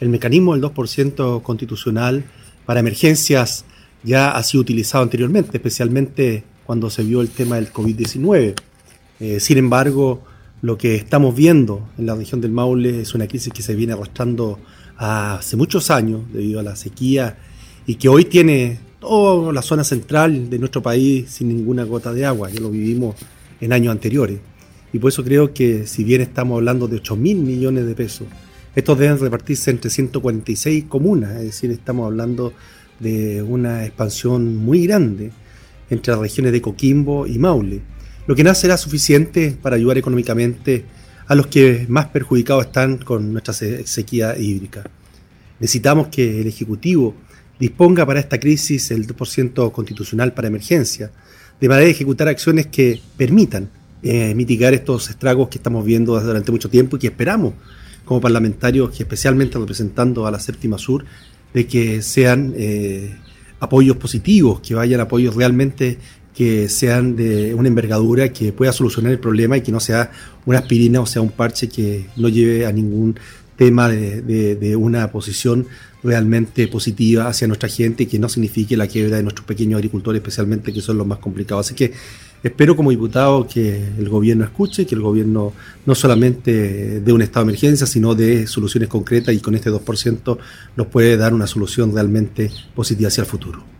El 0.00 0.08
mecanismo 0.08 0.54
del 0.54 0.62
2% 0.62 1.42
constitucional 1.42 2.24
para 2.64 2.80
emergencias 2.80 3.64
ya 4.02 4.30
ha 4.30 4.42
sido 4.42 4.62
utilizado 4.62 5.04
anteriormente, 5.04 5.58
especialmente 5.58 6.44
cuando 6.64 6.88
se 6.88 7.02
vio 7.02 7.20
el 7.20 7.28
tema 7.28 7.56
del 7.56 7.72
COVID-19. 7.72 8.54
Eh, 9.20 9.40
sin 9.40 9.58
embargo, 9.58 10.22
lo 10.62 10.78
que 10.78 10.94
estamos 10.94 11.34
viendo 11.34 11.88
en 11.98 12.06
la 12.06 12.14
región 12.14 12.40
del 12.40 12.52
Maule 12.52 13.02
es 13.02 13.14
una 13.14 13.26
crisis 13.28 13.52
que 13.52 13.62
se 13.62 13.74
viene 13.74 13.92
arrastrando 13.92 14.58
hace 14.96 15.56
muchos 15.56 15.90
años 15.90 16.22
debido 16.32 16.58
a 16.58 16.62
la 16.62 16.74
sequía 16.74 17.38
y 17.86 17.96
que 17.96 18.08
hoy 18.08 18.24
tiene 18.24 18.80
toda 18.98 19.52
la 19.52 19.62
zona 19.62 19.84
central 19.84 20.50
de 20.50 20.58
nuestro 20.58 20.82
país 20.82 21.30
sin 21.30 21.48
ninguna 21.48 21.84
gota 21.84 22.12
de 22.12 22.24
agua. 22.24 22.50
Ya 22.50 22.60
lo 22.60 22.70
vivimos 22.70 23.14
en 23.60 23.72
años 23.72 23.92
anteriores. 23.92 24.38
Y 24.92 24.98
por 24.98 25.10
eso 25.10 25.24
creo 25.24 25.52
que 25.52 25.86
si 25.86 26.04
bien 26.04 26.20
estamos 26.20 26.56
hablando 26.56 26.88
de 26.88 26.96
8 26.96 27.16
mil 27.16 27.38
millones 27.38 27.86
de 27.86 27.94
pesos, 27.94 28.26
estos 28.74 28.98
deben 28.98 29.18
repartirse 29.18 29.70
entre 29.70 29.90
146 29.90 30.84
comunas, 30.84 31.36
es 31.36 31.42
decir, 31.42 31.70
estamos 31.70 32.06
hablando 32.06 32.52
de 33.00 33.42
una 33.42 33.84
expansión 33.84 34.56
muy 34.56 34.86
grande 34.86 35.30
entre 35.90 36.12
las 36.12 36.20
regiones 36.20 36.52
de 36.52 36.62
Coquimbo 36.62 37.26
y 37.26 37.38
Maule, 37.38 37.80
lo 38.26 38.34
que 38.34 38.44
no 38.44 38.54
será 38.54 38.76
suficiente 38.76 39.56
para 39.60 39.76
ayudar 39.76 39.98
económicamente 39.98 40.84
a 41.26 41.34
los 41.34 41.46
que 41.46 41.86
más 41.88 42.06
perjudicados 42.06 42.66
están 42.66 42.98
con 42.98 43.32
nuestra 43.32 43.54
sequía 43.54 44.36
hídrica. 44.38 44.84
Necesitamos 45.60 46.08
que 46.08 46.40
el 46.40 46.46
Ejecutivo 46.46 47.14
disponga 47.58 48.06
para 48.06 48.20
esta 48.20 48.38
crisis 48.38 48.90
el 48.90 49.06
2% 49.06 49.72
constitucional 49.72 50.32
para 50.32 50.48
emergencia, 50.48 51.10
de 51.60 51.68
manera 51.68 51.86
de 51.86 51.92
ejecutar 51.92 52.28
acciones 52.28 52.66
que 52.66 53.00
permitan 53.16 53.68
eh, 54.02 54.34
mitigar 54.34 54.74
estos 54.74 55.10
estragos 55.10 55.48
que 55.48 55.58
estamos 55.58 55.84
viendo 55.84 56.18
durante 56.20 56.52
mucho 56.52 56.70
tiempo 56.70 56.96
y 56.96 57.00
que 57.00 57.06
esperamos 57.08 57.54
como 58.04 58.20
parlamentarios, 58.20 58.90
que 58.90 59.02
especialmente 59.02 59.58
representando 59.58 60.26
a 60.26 60.30
la 60.30 60.38
séptima 60.38 60.78
sur, 60.78 61.04
de 61.52 61.66
que 61.66 62.00
sean 62.00 62.54
eh, 62.56 63.14
apoyos 63.60 63.96
positivos, 63.96 64.60
que 64.60 64.74
vayan 64.74 65.00
apoyos 65.00 65.34
realmente 65.34 65.98
que 66.34 66.68
sean 66.68 67.16
de 67.16 67.52
una 67.52 67.66
envergadura 67.66 68.32
que 68.32 68.52
pueda 68.52 68.72
solucionar 68.72 69.10
el 69.10 69.18
problema 69.18 69.56
y 69.56 69.60
que 69.60 69.72
no 69.72 69.80
sea 69.80 70.12
una 70.46 70.60
aspirina 70.60 71.00
o 71.00 71.06
sea 71.06 71.20
un 71.20 71.30
parche 71.30 71.68
que 71.68 72.06
no 72.16 72.28
lleve 72.28 72.64
a 72.64 72.70
ningún 72.70 73.18
tema 73.58 73.88
de, 73.88 74.76
una 74.76 75.10
posición 75.10 75.66
realmente 76.02 76.68
positiva 76.68 77.26
hacia 77.26 77.48
nuestra 77.48 77.68
gente 77.68 78.04
y 78.04 78.06
que 78.06 78.18
no 78.18 78.28
signifique 78.28 78.76
la 78.76 78.86
quiebra 78.86 79.16
de 79.16 79.24
nuestros 79.24 79.44
pequeños 79.44 79.78
agricultores, 79.78 80.20
especialmente 80.20 80.72
que 80.72 80.80
son 80.80 80.96
los 80.96 81.06
más 81.06 81.18
complicados. 81.18 81.66
Así 81.66 81.74
que 81.74 81.92
espero 82.42 82.76
como 82.76 82.90
diputado 82.90 83.48
que 83.48 83.84
el 83.98 84.08
gobierno 84.08 84.44
escuche, 84.44 84.86
que 84.86 84.94
el 84.94 85.02
gobierno 85.02 85.52
no 85.84 85.94
solamente 85.96 87.00
dé 87.00 87.12
un 87.12 87.20
estado 87.20 87.46
de 87.46 87.50
emergencia, 87.50 87.86
sino 87.86 88.14
de 88.14 88.46
soluciones 88.46 88.88
concretas 88.88 89.34
y 89.34 89.40
con 89.40 89.56
este 89.56 89.70
2% 89.70 90.38
nos 90.76 90.86
puede 90.86 91.16
dar 91.16 91.34
una 91.34 91.48
solución 91.48 91.92
realmente 91.92 92.52
positiva 92.76 93.08
hacia 93.08 93.22
el 93.22 93.26
futuro. 93.26 93.77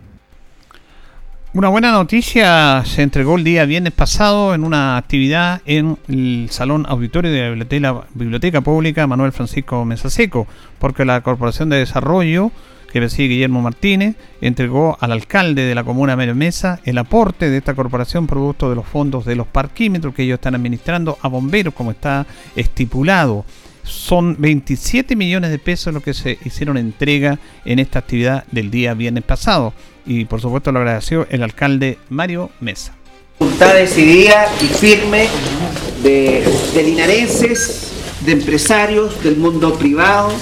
Una 1.51 1.69
buena 1.69 1.91
noticia 1.91 2.83
se 2.85 3.01
entregó 3.01 3.35
el 3.35 3.43
día 3.43 3.65
viernes 3.65 3.91
pasado 3.91 4.53
en 4.53 4.63
una 4.63 4.97
actividad 4.97 5.63
en 5.65 5.97
el 6.07 6.47
Salón 6.51 6.85
Auditorio 6.87 7.31
de 7.31 7.79
la 7.79 8.05
Biblioteca, 8.13 8.61
Pública 8.61 9.07
Manuel 9.07 9.31
Francisco 9.31 9.83
Mesaseco, 9.83 10.45
porque 10.77 11.05
la 11.05 11.21
Corporación 11.21 11.69
de 11.69 11.77
Desarrollo, 11.77 12.51
que 12.93 12.99
preside 12.99 13.29
Guillermo 13.29 13.63
Martínez, 13.63 14.15
entregó 14.41 14.95
al 15.01 15.11
alcalde 15.11 15.63
de 15.63 15.73
la 15.73 15.83
comuna 15.83 16.15
Medio 16.15 16.35
Mesa 16.35 16.81
el 16.85 16.99
aporte 16.99 17.49
de 17.49 17.57
esta 17.57 17.73
corporación 17.73 18.27
producto 18.27 18.69
de 18.69 18.75
los 18.75 18.85
fondos 18.85 19.25
de 19.25 19.35
los 19.35 19.47
parquímetros 19.47 20.13
que 20.13 20.21
ellos 20.21 20.35
están 20.35 20.53
administrando 20.53 21.17
a 21.19 21.29
bomberos, 21.29 21.73
como 21.73 21.89
está 21.89 22.27
estipulado. 22.55 23.43
Son 23.89 24.35
27 24.39 25.15
millones 25.15 25.49
de 25.51 25.57
pesos 25.59 25.93
lo 25.93 26.01
que 26.01 26.13
se 26.13 26.37
hicieron 26.45 26.77
entrega 26.77 27.39
en 27.65 27.79
esta 27.79 27.99
actividad 27.99 28.45
del 28.51 28.69
día 28.69 28.93
viernes 28.93 29.23
pasado 29.23 29.73
y 30.05 30.25
por 30.25 30.41
supuesto 30.41 30.71
lo 30.71 30.79
agradeció 30.79 31.27
el 31.29 31.43
alcalde 31.43 31.97
Mario 32.09 32.51
Mesa. 32.59 32.93
Voluntad 33.39 33.73
decidida 33.73 34.47
y 34.61 34.65
firme 34.65 35.27
de, 36.03 36.43
linarenses, 36.83 37.91
de 38.25 38.33
empresarios, 38.33 39.23
del 39.23 39.37
mundo 39.37 39.73
privado, 39.75 40.33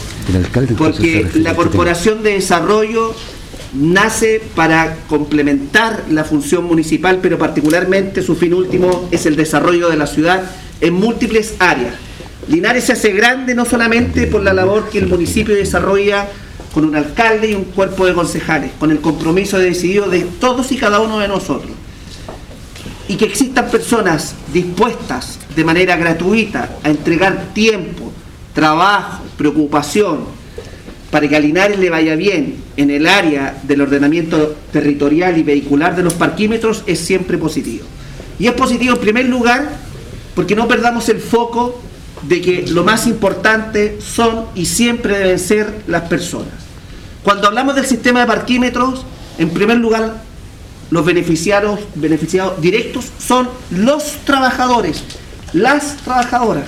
porque 0.77 1.27
la 1.36 1.56
Corporación 1.56 2.24
de 2.24 2.34
Desarrollo 2.34 3.16
nace 3.74 4.42
para 4.56 4.98
complementar 5.08 6.06
la 6.10 6.24
función 6.24 6.66
municipal, 6.66 7.20
pero 7.22 7.38
particularmente 7.38 8.22
su 8.22 8.36
fin 8.36 8.54
último 8.54 9.08
es 9.12 9.25
el 9.25 9.36
desarrollo 9.36 9.89
de 9.89 9.98
la 9.98 10.08
ciudad 10.08 10.44
en 10.82 10.94
múltiples 10.94 11.56
áreas. 11.60 12.07
Linares 12.48 12.86
se 12.86 12.94
hace 12.94 13.12
grande 13.12 13.54
no 13.54 13.66
solamente 13.66 14.27
por 14.27 14.42
la 14.42 14.54
labor 14.54 14.89
que 14.89 15.00
el 15.00 15.08
municipio 15.08 15.54
desarrolla 15.54 16.27
con 16.74 16.86
un 16.86 16.96
alcalde 16.96 17.51
y 17.51 17.56
un 17.56 17.66
cuerpo 17.66 18.06
de 18.06 18.13
concejales, 18.13 18.72
con 18.80 18.92
el 18.92 19.01
compromiso 19.01 19.58
decidido 19.58 20.08
de 20.08 20.22
todos 20.22 20.72
y 20.72 20.77
cada 20.77 21.01
uno 21.01 21.20
de 21.20 21.27
nosotros. 21.27 21.72
Y 23.10 23.16
que 23.16 23.25
existan 23.25 23.70
personas 23.70 24.36
dispuestas 24.54 25.39
de 25.56 25.63
manera 25.63 25.98
gratuita 25.98 26.77
a 26.84 26.89
entregar 26.89 27.54
tiempo, 27.54 28.12
trabajo, 28.54 29.24
preocupación, 29.38 30.20
para 31.12 31.27
que 31.27 31.36
a 31.36 31.39
Linares 31.39 31.80
le 31.80 31.89
vaya 31.89 32.16
bien 32.16 32.56
en 32.75 32.92
el 32.92 33.08
área 33.08 33.58
del 33.63 33.82
ordenamiento 33.82 34.56
territorial 34.72 35.38
y 35.38 35.44
vehicular 35.44 35.96
de 35.96 36.04
los 36.04 36.13
parquímetros 36.13 36.84
es 36.86 37.00
siempre 37.00 37.38
positivo. 37.38 37.86
Y 38.39 38.48
es 38.48 38.54
positivo 38.54 38.94
en 38.94 39.01
primer 39.01 39.25
lugar 39.25 39.70
porque 40.36 40.56
no 40.56 40.68
perdamos 40.68 41.10
el 41.10 41.20
foco 41.20 41.82
de 42.24 42.42
que 42.42 42.66
lo 42.68 42.84
más 42.84 43.08
importante 43.08 44.00
son 44.02 44.46
y 44.56 44.66
siempre 44.66 45.18
deben 45.18 45.40
ser 45.40 45.84
las 45.88 46.04
personas. 46.04 46.54
Cuando 47.24 47.48
hablamos 47.48 47.76
del 47.76 47.86
sistema 47.86 48.22
de 48.22 48.28
parquímetros, 48.28 49.06
en 49.38 49.50
primer 49.50 49.78
lugar, 49.78 50.22
los 50.90 51.06
beneficiarios, 51.06 51.80
beneficiados 51.96 52.62
directos 52.62 53.06
son 53.20 53.50
los 53.72 54.04
trabajadores, 54.24 55.04
las 55.54 55.98
trabajadoras. 55.98 56.66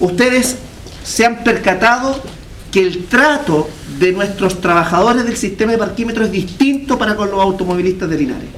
Ustedes 0.00 0.56
se 1.04 1.26
han 1.26 1.44
percatado 1.44 2.20
que 2.70 2.80
el 2.80 3.04
trato 3.04 3.68
de 3.98 4.12
nuestros 4.12 4.60
trabajadores 4.60 5.24
del 5.24 5.36
sistema 5.36 5.72
de 5.72 5.78
parquímetros 5.78 6.26
es 6.26 6.32
distinto 6.32 6.98
para 6.98 7.14
con 7.14 7.30
los 7.30 7.40
automovilistas 7.40 8.08
de 8.08 8.16
Linares. 8.16 8.48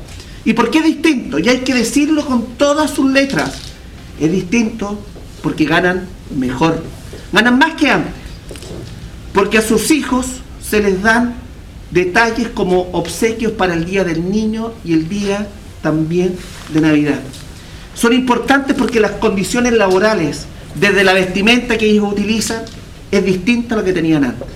¿Y 0.44 0.52
por 0.52 0.70
qué 0.70 0.78
es 0.78 0.84
distinto? 0.84 1.38
Y 1.38 1.48
hay 1.48 1.58
que 1.58 1.74
decirlo 1.74 2.24
con 2.24 2.54
todas 2.56 2.90
sus 2.90 3.10
letras. 3.10 3.54
Es 4.20 4.30
distinto 4.30 5.00
porque 5.44 5.66
ganan 5.66 6.06
mejor, 6.34 6.82
ganan 7.30 7.58
más 7.58 7.74
que 7.74 7.90
antes. 7.90 8.14
Porque 9.34 9.58
a 9.58 9.62
sus 9.62 9.90
hijos 9.90 10.24
se 10.66 10.80
les 10.80 11.02
dan 11.02 11.34
detalles 11.90 12.48
como 12.48 12.88
obsequios 12.92 13.52
para 13.52 13.74
el 13.74 13.84
Día 13.84 14.04
del 14.04 14.30
Niño 14.30 14.72
y 14.86 14.94
el 14.94 15.06
día 15.06 15.46
también 15.82 16.34
de 16.72 16.80
Navidad. 16.80 17.20
Son 17.94 18.14
importantes 18.14 18.74
porque 18.74 19.00
las 19.00 19.12
condiciones 19.12 19.74
laborales, 19.74 20.46
desde 20.76 21.04
la 21.04 21.12
vestimenta 21.12 21.76
que 21.76 21.90
ellos 21.90 22.10
utilizan, 22.10 22.62
es 23.10 23.22
distinta 23.22 23.74
a 23.74 23.78
lo 23.78 23.84
que 23.84 23.92
tenían 23.92 24.24
antes. 24.24 24.48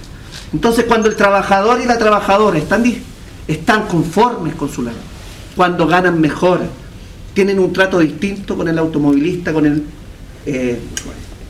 Entonces, 0.55 0.87
cuando 0.87 1.11
el 1.11 1.17
trabajador 1.17 1.83
y 1.83 1.85
la 1.85 1.99
trabajadora 1.99 2.57
están, 2.59 2.83
están 3.47 3.87
conformes 3.89 4.55
con 4.55 4.71
su 4.71 4.83
labor, 4.83 5.01
cuando 5.55 5.87
ganan 5.87 6.19
mejor, 6.19 6.63
tienen 7.35 7.59
un 7.59 7.75
trato 7.75 7.99
distinto 7.99 8.57
con 8.57 8.69
el 8.69 8.79
automovilista, 8.79 9.53
con 9.53 9.67
el, 9.67 9.85
eh, 10.51 10.79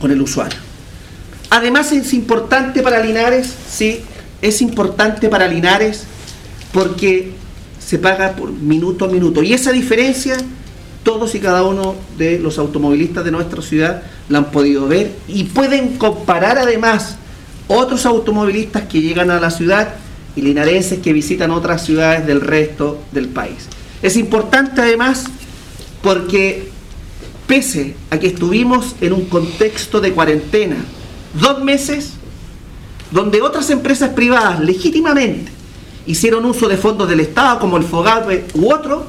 con 0.00 0.10
el 0.10 0.20
usuario. 0.20 0.58
Además, 1.50 1.92
es 1.92 2.12
importante 2.12 2.82
para 2.82 3.00
Linares, 3.00 3.54
sí, 3.70 4.00
es 4.42 4.60
importante 4.60 5.28
para 5.28 5.46
Linares 5.46 6.02
porque 6.72 7.30
se 7.78 8.00
paga 8.00 8.32
por 8.32 8.50
minuto 8.50 9.04
a 9.04 9.08
minuto. 9.08 9.40
Y 9.44 9.52
esa 9.52 9.70
diferencia, 9.70 10.36
todos 11.04 11.32
y 11.36 11.38
cada 11.38 11.62
uno 11.62 11.94
de 12.16 12.40
los 12.40 12.58
automovilistas 12.58 13.24
de 13.24 13.30
nuestra 13.30 13.62
ciudad 13.62 14.02
la 14.28 14.38
han 14.38 14.50
podido 14.50 14.88
ver 14.88 15.12
y 15.28 15.44
pueden 15.44 15.96
comparar 15.96 16.58
además 16.58 17.18
otros 17.68 18.04
automovilistas 18.04 18.88
que 18.88 19.00
llegan 19.00 19.30
a 19.30 19.38
la 19.38 19.52
ciudad 19.52 19.94
y 20.34 20.42
linarenses 20.42 20.98
que 20.98 21.12
visitan 21.12 21.52
otras 21.52 21.86
ciudades 21.86 22.26
del 22.26 22.40
resto 22.40 23.00
del 23.12 23.28
país. 23.28 23.68
Es 24.02 24.16
importante 24.16 24.80
además 24.80 25.24
porque 26.02 26.68
pese 27.48 27.96
a 28.10 28.18
que 28.18 28.28
estuvimos 28.28 28.94
en 29.00 29.14
un 29.14 29.24
contexto 29.24 30.00
de 30.00 30.12
cuarentena, 30.12 30.76
dos 31.32 31.64
meses, 31.64 32.12
donde 33.10 33.40
otras 33.40 33.70
empresas 33.70 34.10
privadas 34.10 34.60
legítimamente 34.60 35.50
hicieron 36.06 36.44
uso 36.44 36.68
de 36.68 36.76
fondos 36.76 37.08
del 37.08 37.20
Estado 37.20 37.58
como 37.58 37.78
el 37.78 37.84
FOGAPE 37.84 38.48
u 38.54 38.70
otro, 38.72 39.06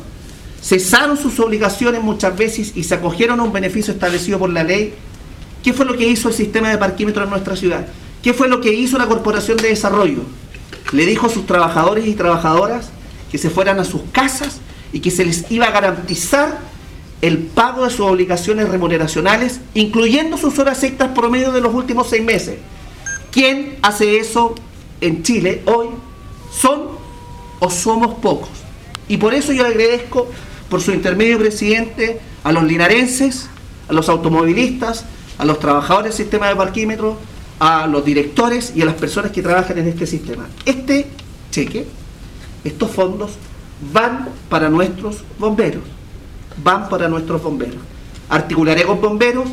cesaron 0.61 1.17
sus 1.17 1.37
obligaciones 1.39 2.01
muchas 2.01 2.35
veces 2.35 2.71
y 2.75 2.83
se 2.85 2.95
acogieron 2.95 3.39
a 3.41 3.43
un 3.43 3.51
beneficio 3.51 3.93
establecido 3.93 4.39
por 4.39 4.49
la 4.49 4.63
ley. 4.63 4.93
¿Qué 5.61 5.73
fue 5.73 5.85
lo 5.85 5.97
que 5.97 6.07
hizo 6.07 6.29
el 6.29 6.33
sistema 6.33 6.69
de 6.69 6.77
parquímetros 6.77 7.25
en 7.25 7.29
nuestra 7.31 7.57
ciudad? 7.57 7.87
¿Qué 8.23 8.33
fue 8.33 8.47
lo 8.47 8.61
que 8.61 8.73
hizo 8.73 8.97
la 8.97 9.07
Corporación 9.07 9.57
de 9.57 9.67
Desarrollo? 9.67 10.23
Le 10.93 11.05
dijo 11.05 11.27
a 11.27 11.29
sus 11.29 11.45
trabajadores 11.45 12.07
y 12.07 12.13
trabajadoras 12.13 12.89
que 13.29 13.37
se 13.37 13.49
fueran 13.49 13.79
a 13.79 13.83
sus 13.83 14.01
casas 14.13 14.59
y 14.93 15.01
que 15.01 15.11
se 15.11 15.25
les 15.25 15.49
iba 15.51 15.65
a 15.65 15.71
garantizar 15.71 16.68
el 17.21 17.37
pago 17.39 17.83
de 17.83 17.89
sus 17.89 18.01
obligaciones 18.01 18.69
remuneracionales, 18.69 19.59
incluyendo 19.73 20.37
sus 20.37 20.57
horas 20.59 20.83
extras 20.83 21.11
promedio 21.11 21.51
de 21.51 21.61
los 21.61 21.73
últimos 21.73 22.09
seis 22.09 22.23
meses. 22.23 22.57
¿Quién 23.31 23.77
hace 23.81 24.17
eso 24.17 24.55
en 25.01 25.21
Chile 25.23 25.61
hoy? 25.65 25.87
¿Son 26.51 26.83
o 27.59 27.69
somos 27.69 28.15
pocos? 28.15 28.49
Y 29.07 29.17
por 29.17 29.33
eso 29.33 29.51
yo 29.51 29.63
le 29.63 29.69
agradezco 29.69 30.27
por 30.69 30.81
su 30.81 30.91
intermedio, 30.91 31.39
presidente, 31.39 32.21
a 32.43 32.51
los 32.51 32.63
linarenses, 32.63 33.49
a 33.87 33.93
los 33.93 34.07
automovilistas, 34.07 35.05
a 35.37 35.45
los 35.45 35.59
trabajadores 35.59 36.15
del 36.15 36.25
sistema 36.25 36.47
de 36.47 36.55
parquímetros, 36.55 37.15
a 37.59 37.87
los 37.87 38.05
directores 38.05 38.71
y 38.75 38.81
a 38.81 38.85
las 38.85 38.95
personas 38.95 39.31
que 39.31 39.41
trabajan 39.41 39.77
en 39.77 39.87
este 39.87 40.07
sistema. 40.07 40.47
Este 40.65 41.07
cheque, 41.51 41.85
estos 42.63 42.91
fondos, 42.91 43.31
van 43.91 44.29
para 44.47 44.69
nuestros 44.69 45.23
bomberos 45.37 45.83
van 46.63 46.89
para 46.89 47.07
nuestros 47.07 47.41
bomberos. 47.41 47.77
Articularé 48.29 48.83
con 48.83 49.01
bomberos 49.01 49.49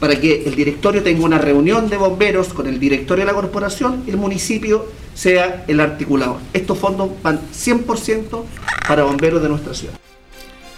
para 0.00 0.18
que 0.18 0.44
el 0.44 0.54
directorio 0.54 1.02
tenga 1.02 1.24
una 1.24 1.38
reunión 1.38 1.88
de 1.88 1.96
bomberos 1.96 2.48
con 2.48 2.66
el 2.66 2.80
directorio 2.80 3.24
de 3.24 3.30
la 3.30 3.36
corporación 3.36 4.02
y 4.06 4.10
el 4.10 4.16
municipio 4.16 4.86
sea 5.14 5.64
el 5.68 5.80
articulador. 5.80 6.38
Estos 6.52 6.78
fondos 6.78 7.10
van 7.22 7.40
100% 7.52 8.42
para 8.88 9.04
bomberos 9.04 9.42
de 9.42 9.48
nuestra 9.48 9.74
ciudad. 9.74 9.94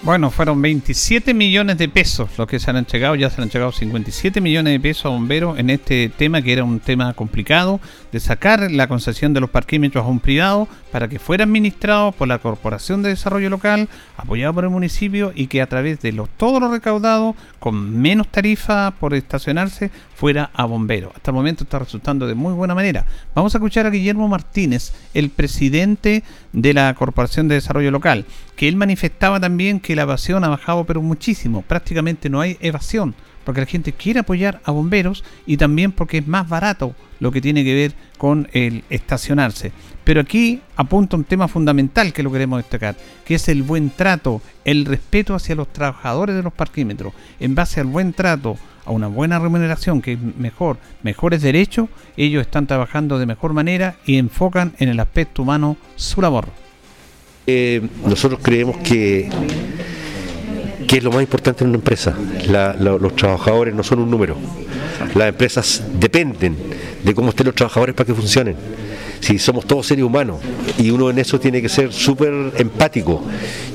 Bueno, 0.04 0.30
fueron 0.30 0.60
27 0.60 1.32
millones 1.32 1.78
de 1.78 1.88
pesos 1.88 2.28
los 2.36 2.46
que 2.46 2.58
se 2.58 2.68
han 2.68 2.76
entregado, 2.76 3.14
ya 3.14 3.30
se 3.30 3.40
han 3.40 3.44
entregado 3.44 3.72
57 3.72 4.38
millones 4.42 4.74
de 4.74 4.80
pesos 4.80 5.06
a 5.06 5.08
bomberos 5.08 5.58
en 5.58 5.70
este 5.70 6.10
tema 6.10 6.42
que 6.42 6.52
era 6.52 6.62
un 6.62 6.78
tema 6.78 7.14
complicado 7.14 7.80
de 8.12 8.20
sacar 8.20 8.70
la 8.70 8.86
concesión 8.86 9.32
de 9.32 9.40
los 9.40 9.48
parquímetros 9.48 10.04
a 10.04 10.08
un 10.08 10.20
privado 10.20 10.68
para 10.92 11.08
que 11.08 11.18
fuera 11.18 11.44
administrado 11.44 12.12
por 12.12 12.28
la 12.28 12.38
Corporación 12.38 13.02
de 13.02 13.08
Desarrollo 13.08 13.48
Local, 13.48 13.88
apoyado 14.18 14.52
por 14.52 14.64
el 14.64 14.70
municipio 14.70 15.32
y 15.34 15.46
que 15.46 15.62
a 15.62 15.68
través 15.68 16.02
de 16.02 16.12
los, 16.12 16.28
todo 16.28 16.60
lo 16.60 16.70
recaudado, 16.70 17.34
con 17.58 17.98
menos 17.98 18.28
tarifa 18.28 18.90
por 19.00 19.14
estacionarse, 19.14 19.90
fuera 20.14 20.50
a 20.54 20.64
bomberos. 20.64 21.12
Hasta 21.14 21.30
el 21.30 21.34
momento 21.34 21.64
está 21.64 21.78
resultando 21.78 22.26
de 22.26 22.34
muy 22.34 22.52
buena 22.52 22.74
manera. 22.74 23.04
Vamos 23.34 23.54
a 23.54 23.58
escuchar 23.58 23.86
a 23.86 23.90
Guillermo 23.90 24.28
Martínez, 24.28 24.92
el 25.12 25.30
presidente 25.30 26.22
de 26.52 26.74
la 26.74 26.94
Corporación 26.94 27.48
de 27.48 27.56
Desarrollo 27.56 27.90
Local, 27.90 28.24
que 28.56 28.68
él 28.68 28.76
manifestaba 28.76 29.40
también 29.40 29.80
que 29.80 29.96
la 29.96 30.02
evasión 30.02 30.44
ha 30.44 30.48
bajado 30.48 30.84
pero 30.84 31.02
muchísimo, 31.02 31.62
prácticamente 31.62 32.30
no 32.30 32.40
hay 32.40 32.56
evasión, 32.60 33.14
porque 33.44 33.60
la 33.60 33.66
gente 33.66 33.92
quiere 33.92 34.20
apoyar 34.20 34.60
a 34.64 34.70
bomberos 34.70 35.24
y 35.46 35.56
también 35.56 35.92
porque 35.92 36.18
es 36.18 36.26
más 36.26 36.48
barato 36.48 36.94
lo 37.20 37.30
que 37.30 37.40
tiene 37.40 37.64
que 37.64 37.74
ver 37.74 37.92
con 38.18 38.48
el 38.52 38.84
estacionarse. 38.90 39.72
Pero 40.04 40.20
aquí 40.20 40.60
apunta 40.76 41.16
un 41.16 41.24
tema 41.24 41.48
fundamental 41.48 42.12
que 42.12 42.22
lo 42.22 42.30
queremos 42.30 42.58
destacar, 42.58 42.94
que 43.24 43.36
es 43.36 43.48
el 43.48 43.62
buen 43.62 43.90
trato, 43.90 44.42
el 44.64 44.84
respeto 44.84 45.34
hacia 45.34 45.54
los 45.54 45.72
trabajadores 45.72 46.36
de 46.36 46.42
los 46.42 46.52
parquímetros. 46.52 47.14
En 47.40 47.54
base 47.54 47.80
al 47.80 47.86
buen 47.86 48.12
trato, 48.12 48.58
a 48.84 48.90
una 48.90 49.08
buena 49.08 49.38
remuneración, 49.38 50.02
que 50.02 50.12
es 50.12 50.18
mejor, 50.20 50.78
mejores 51.02 51.42
derechos, 51.42 51.88
ellos 52.16 52.42
están 52.42 52.66
trabajando 52.66 53.18
de 53.18 53.26
mejor 53.26 53.52
manera 53.52 53.96
y 54.06 54.18
enfocan 54.18 54.74
en 54.78 54.88
el 54.88 55.00
aspecto 55.00 55.42
humano 55.42 55.76
su 55.96 56.20
labor. 56.20 56.46
Eh, 57.46 57.86
nosotros 58.06 58.40
creemos 58.42 58.78
que, 58.78 59.28
que 60.86 60.98
es 60.98 61.04
lo 61.04 61.12
más 61.12 61.22
importante 61.22 61.64
en 61.64 61.70
una 61.70 61.78
empresa. 61.78 62.14
los 62.78 63.16
trabajadores 63.16 63.74
no 63.74 63.82
son 63.82 64.00
un 64.00 64.10
número. 64.10 64.36
Las 65.14 65.28
empresas 65.28 65.82
dependen 65.98 66.56
de 67.02 67.14
cómo 67.14 67.30
estén 67.30 67.46
los 67.46 67.54
trabajadores 67.54 67.94
para 67.94 68.06
que 68.06 68.14
funcionen 68.14 68.56
si 69.24 69.38
somos 69.38 69.64
todos 69.64 69.86
seres 69.86 70.04
humanos 70.04 70.36
y 70.78 70.90
uno 70.90 71.08
en 71.08 71.18
eso 71.18 71.40
tiene 71.40 71.62
que 71.62 71.70
ser 71.70 71.94
súper 71.94 72.52
empático. 72.58 73.22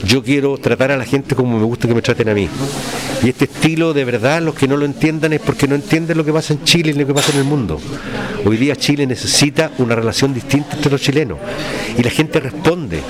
Yo 0.05 0.21
quiero 0.21 0.55
tratar 0.59 0.91
a 0.91 0.97
la 0.97 1.05
gente 1.05 1.33
como 1.33 1.57
me 1.57 1.65
gusta 1.65 1.87
que 1.87 1.95
me 1.95 2.03
traten 2.03 2.29
a 2.29 2.35
mí. 2.35 2.47
Y 3.23 3.29
este 3.29 3.45
estilo, 3.45 3.93
de 3.93 4.05
verdad, 4.05 4.43
los 4.43 4.53
que 4.53 4.67
no 4.67 4.77
lo 4.77 4.85
entiendan 4.85 5.33
es 5.33 5.41
porque 5.41 5.67
no 5.67 5.73
entienden 5.73 6.17
lo 6.17 6.23
que 6.23 6.31
pasa 6.31 6.53
en 6.53 6.63
Chile 6.63 6.91
y 6.91 6.93
lo 6.93 7.07
que 7.07 7.15
pasa 7.15 7.31
en 7.31 7.39
el 7.39 7.45
mundo. 7.45 7.79
Hoy 8.45 8.57
día 8.57 8.75
Chile 8.75 9.05
necesita 9.05 9.71
una 9.79 9.95
relación 9.95 10.33
distinta 10.33 10.75
entre 10.75 10.91
los 10.91 11.01
chilenos. 11.01 11.37
Y 11.97 12.03
la 12.03 12.09
gente 12.09 12.39
responde. 12.39 13.01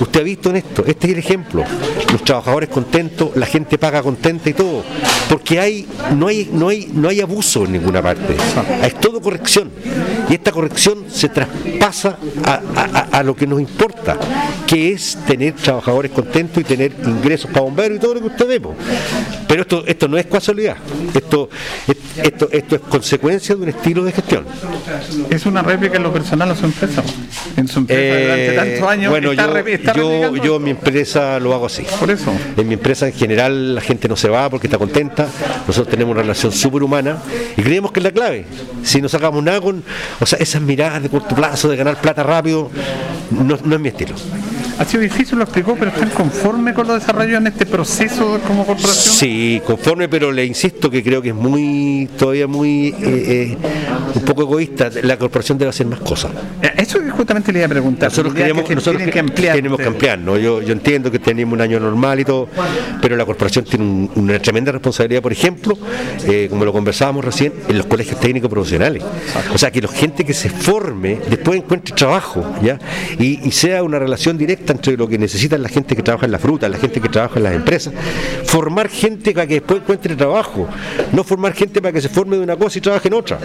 Usted 0.00 0.20
ha 0.20 0.22
visto 0.24 0.50
en 0.50 0.56
esto, 0.56 0.84
este 0.86 1.06
es 1.06 1.12
el 1.12 1.18
ejemplo. 1.18 1.64
Los 2.10 2.24
trabajadores 2.24 2.68
contentos, 2.68 3.30
la 3.36 3.46
gente 3.46 3.78
paga 3.78 4.02
contenta 4.02 4.50
y 4.50 4.52
todo. 4.52 4.82
Porque 5.28 5.60
hay, 5.60 5.86
no 6.16 6.26
hay, 6.26 6.50
no 6.52 6.68
hay, 6.68 6.90
no 6.92 7.08
hay 7.08 7.20
abuso 7.20 7.64
en 7.64 7.72
ninguna 7.72 8.02
parte. 8.02 8.36
Es 8.82 8.98
todo 9.00 9.20
corrección. 9.20 9.70
Y 10.28 10.34
esta 10.34 10.52
corrección 10.52 11.04
se 11.08 11.28
traspasa 11.28 12.18
a, 12.44 13.22
lo 13.22 13.36
que 13.36 13.46
nos 13.46 13.60
importa, 13.60 14.18
que 14.66 14.92
es 14.92 15.18
tener 15.26 15.54
trabajadores 15.54 16.10
contentos 16.10 16.58
y 16.62 16.64
tener 16.64 16.92
ingresos 17.04 17.50
para 17.50 17.62
bomberos 17.62 17.98
y 17.98 18.00
todo 18.00 18.14
lo 18.14 18.20
que 18.20 18.26
usted 18.26 18.48
ve. 18.48 18.60
Pero 19.46 19.62
esto, 19.62 19.84
esto 19.86 20.08
no 20.08 20.16
es 20.16 20.26
casualidad, 20.26 20.76
esto, 21.14 21.48
esto, 22.16 22.48
esto 22.50 22.74
es 22.76 22.80
consecuencia 22.82 23.54
de 23.54 23.62
un 23.62 23.68
estilo 23.68 24.04
de 24.04 24.12
gestión. 24.12 24.44
Es 25.30 25.46
una 25.46 25.62
réplica 25.62 25.96
en 25.96 26.02
lo 26.02 26.12
personal 26.12 26.50
a 26.50 26.54
su 26.54 26.66
empresa. 26.66 27.02
En 27.56 27.68
su 27.68 27.80
empresa 27.80 28.20
durante 28.20 28.52
eh, 28.52 28.56
tantos 28.56 28.88
años. 28.88 29.10
Bueno, 29.10 29.32
yo, 29.32 30.36
yo, 30.36 30.56
en 30.56 30.62
mi 30.62 30.70
empresa 30.70 31.38
lo 31.40 31.54
hago 31.54 31.66
así. 31.66 31.84
Por 31.98 32.10
eso. 32.10 32.32
En 32.56 32.68
mi 32.68 32.74
empresa 32.74 33.06
en 33.06 33.12
general 33.12 33.74
la 33.74 33.80
gente 33.80 34.08
no 34.08 34.16
se 34.16 34.28
va 34.28 34.48
porque 34.50 34.66
está 34.66 34.78
contenta. 34.78 35.28
Nosotros 35.66 35.88
tenemos 35.88 36.12
una 36.12 36.22
relación 36.22 36.52
superhumana 36.52 37.18
y 37.56 37.62
creemos 37.62 37.92
que 37.92 38.00
es 38.00 38.04
la 38.04 38.12
clave. 38.12 38.46
Si 38.82 39.00
no 39.00 39.08
sacamos 39.08 39.42
nada 39.42 39.60
con, 39.60 39.82
o 40.20 40.26
sea, 40.26 40.38
esas 40.38 40.62
miradas 40.62 41.02
de 41.02 41.08
corto 41.08 41.34
plazo, 41.34 41.68
de 41.68 41.76
ganar 41.76 42.00
plata 42.00 42.22
rápido, 42.22 42.70
no, 43.30 43.58
no 43.62 43.74
es 43.74 43.80
mi 43.80 43.88
estilo. 43.88 44.14
Ha 44.76 44.84
sido 44.84 45.02
difícil, 45.02 45.38
lo 45.38 45.44
explicó, 45.44 45.76
pero 45.78 45.90
¿están 45.90 46.10
conforme 46.10 46.74
con 46.74 46.88
lo 46.88 46.94
desarrollo 46.94 47.36
en 47.36 47.46
este 47.46 47.64
proceso 47.64 48.40
como 48.46 48.66
corporación? 48.66 49.14
Sí, 49.14 49.62
conforme, 49.64 50.08
pero 50.08 50.32
le 50.32 50.44
insisto 50.44 50.90
que 50.90 51.02
creo 51.02 51.22
que 51.22 51.28
es 51.28 51.34
muy, 51.34 52.08
todavía 52.18 52.48
muy, 52.48 52.88
eh, 52.88 52.96
eh, 53.02 53.56
un 54.14 54.22
poco 54.22 54.42
egoísta. 54.42 54.90
La 55.02 55.16
corporación 55.16 55.58
debe 55.58 55.68
hacer 55.68 55.86
más 55.86 56.00
cosas. 56.00 56.32
Eh, 56.60 56.72
eso 56.78 56.98
justamente 57.16 57.52
le 57.52 57.60
iba 57.60 57.66
a 57.66 57.68
preguntar. 57.68 58.10
Nosotros 58.10 58.34
queremos 58.34 58.64
que, 58.64 58.74
nosotros 58.74 59.02
que 59.02 59.18
ampliar, 59.20 59.54
tenemos 59.54 59.78
que 59.78 59.86
ampliar, 59.86 60.18
¿no? 60.18 60.36
Yo, 60.38 60.60
yo 60.60 60.72
entiendo 60.72 61.08
que 61.10 61.20
tenemos 61.20 61.54
un 61.54 61.60
año 61.60 61.78
normal 61.78 62.18
y 62.18 62.24
todo, 62.24 62.48
pero 63.00 63.16
la 63.16 63.24
corporación 63.24 63.64
tiene 63.64 64.10
una 64.16 64.40
tremenda 64.40 64.72
responsabilidad, 64.72 65.22
por 65.22 65.32
ejemplo, 65.32 65.78
como 66.50 66.64
lo 66.64 66.72
conversábamos 66.72 67.24
recién, 67.24 67.52
en 67.68 67.78
los 67.78 67.86
colegios 67.86 68.18
técnicos 68.18 68.50
profesionales. 68.50 69.04
O 69.52 69.58
sea, 69.58 69.70
que 69.70 69.80
la 69.80 69.88
gente 69.88 70.24
que 70.24 70.34
se 70.34 70.50
forme 70.50 71.20
después 71.30 71.58
encuentre 71.58 71.94
trabajo, 71.94 72.44
¿ya? 72.60 72.78
y 73.18 73.50
sea 73.52 73.84
una 73.84 74.00
relación 74.00 74.36
directa 74.36 74.63
entre 74.72 74.96
lo 74.96 75.08
que 75.08 75.18
necesitan 75.18 75.62
la 75.62 75.68
gente 75.68 75.94
que 75.94 76.02
trabaja 76.02 76.26
en 76.26 76.32
la 76.32 76.38
fruta, 76.38 76.68
la 76.68 76.78
gente 76.78 77.00
que 77.00 77.08
trabaja 77.08 77.38
en 77.38 77.44
las 77.44 77.54
empresas, 77.54 77.92
formar 78.44 78.88
gente 78.88 79.32
para 79.32 79.46
que 79.46 79.54
después 79.54 79.80
encuentre 79.80 80.16
trabajo, 80.16 80.68
no 81.12 81.24
formar 81.24 81.52
gente 81.54 81.80
para 81.80 81.92
que 81.92 82.00
se 82.00 82.08
forme 82.08 82.36
de 82.36 82.42
una 82.42 82.56
cosa 82.56 82.78
y 82.78 82.80
trabaje 82.80 83.08
en 83.08 83.14
otra. 83.14 83.38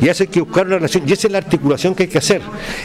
Y 0.00 0.08
hay 0.08 0.26
que 0.26 0.40
buscar 0.40 0.66
una 0.66 0.76
relación, 0.76 1.04
y 1.06 1.12
esa 1.12 1.26
es 1.28 1.32
la 1.32 1.38
articulación 1.38 1.94
que 1.94 2.04
hay 2.04 2.08
que 2.08 2.18
hacer 2.18 2.42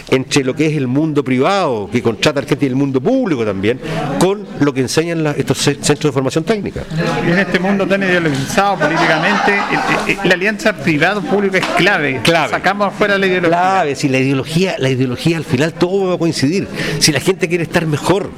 entre 0.10 0.44
lo 0.44 0.56
que 0.56 0.68
es 0.68 0.78
el 0.78 0.88
mundo 0.88 1.24
privado, 1.24 1.90
que 1.92 2.02
contrata 2.02 2.40
a 2.40 2.44
gente 2.44 2.66
y 2.66 2.70
el 2.70 2.76
mundo 2.76 3.02
público 3.02 3.46
también, 3.46 3.80
con 4.20 4.46
lo 4.60 4.74
que 4.74 4.82
enseñan 4.82 5.26
estos 5.38 5.58
centros 5.58 6.00
de 6.00 6.12
formación 6.12 6.44
técnica. 6.44 6.84
En 7.26 7.38
este 7.38 7.60
mundo 7.60 7.86
tan 7.88 8.02
ideologizado 8.04 8.78
políticamente, 8.80 9.54
eh, 9.56 10.12
eh, 10.14 10.18
la 10.24 10.34
alianza 10.34 10.74
privado-público 10.74 11.58
es 11.58 11.66
clave. 11.78 12.22
clave. 12.24 12.52
Sacamos 12.52 12.88
afuera 12.88 13.18
la 13.18 13.28
ideología. 13.28 13.50
Clave, 13.50 13.96
si 13.96 14.10
la 14.10 14.20
ideología, 14.20 14.76
la 14.80 14.90
ideología 14.90 15.38
al 15.38 15.44
final 15.44 15.74
todo 15.74 16.08
va 16.08 16.16
a 16.16 16.18
coincidir. 16.18 16.68
Si 17.00 17.12
la 17.12 17.20
gente 17.20 17.48
quiere 17.48 17.64
estar 17.64 17.77
mejor, 17.86 18.32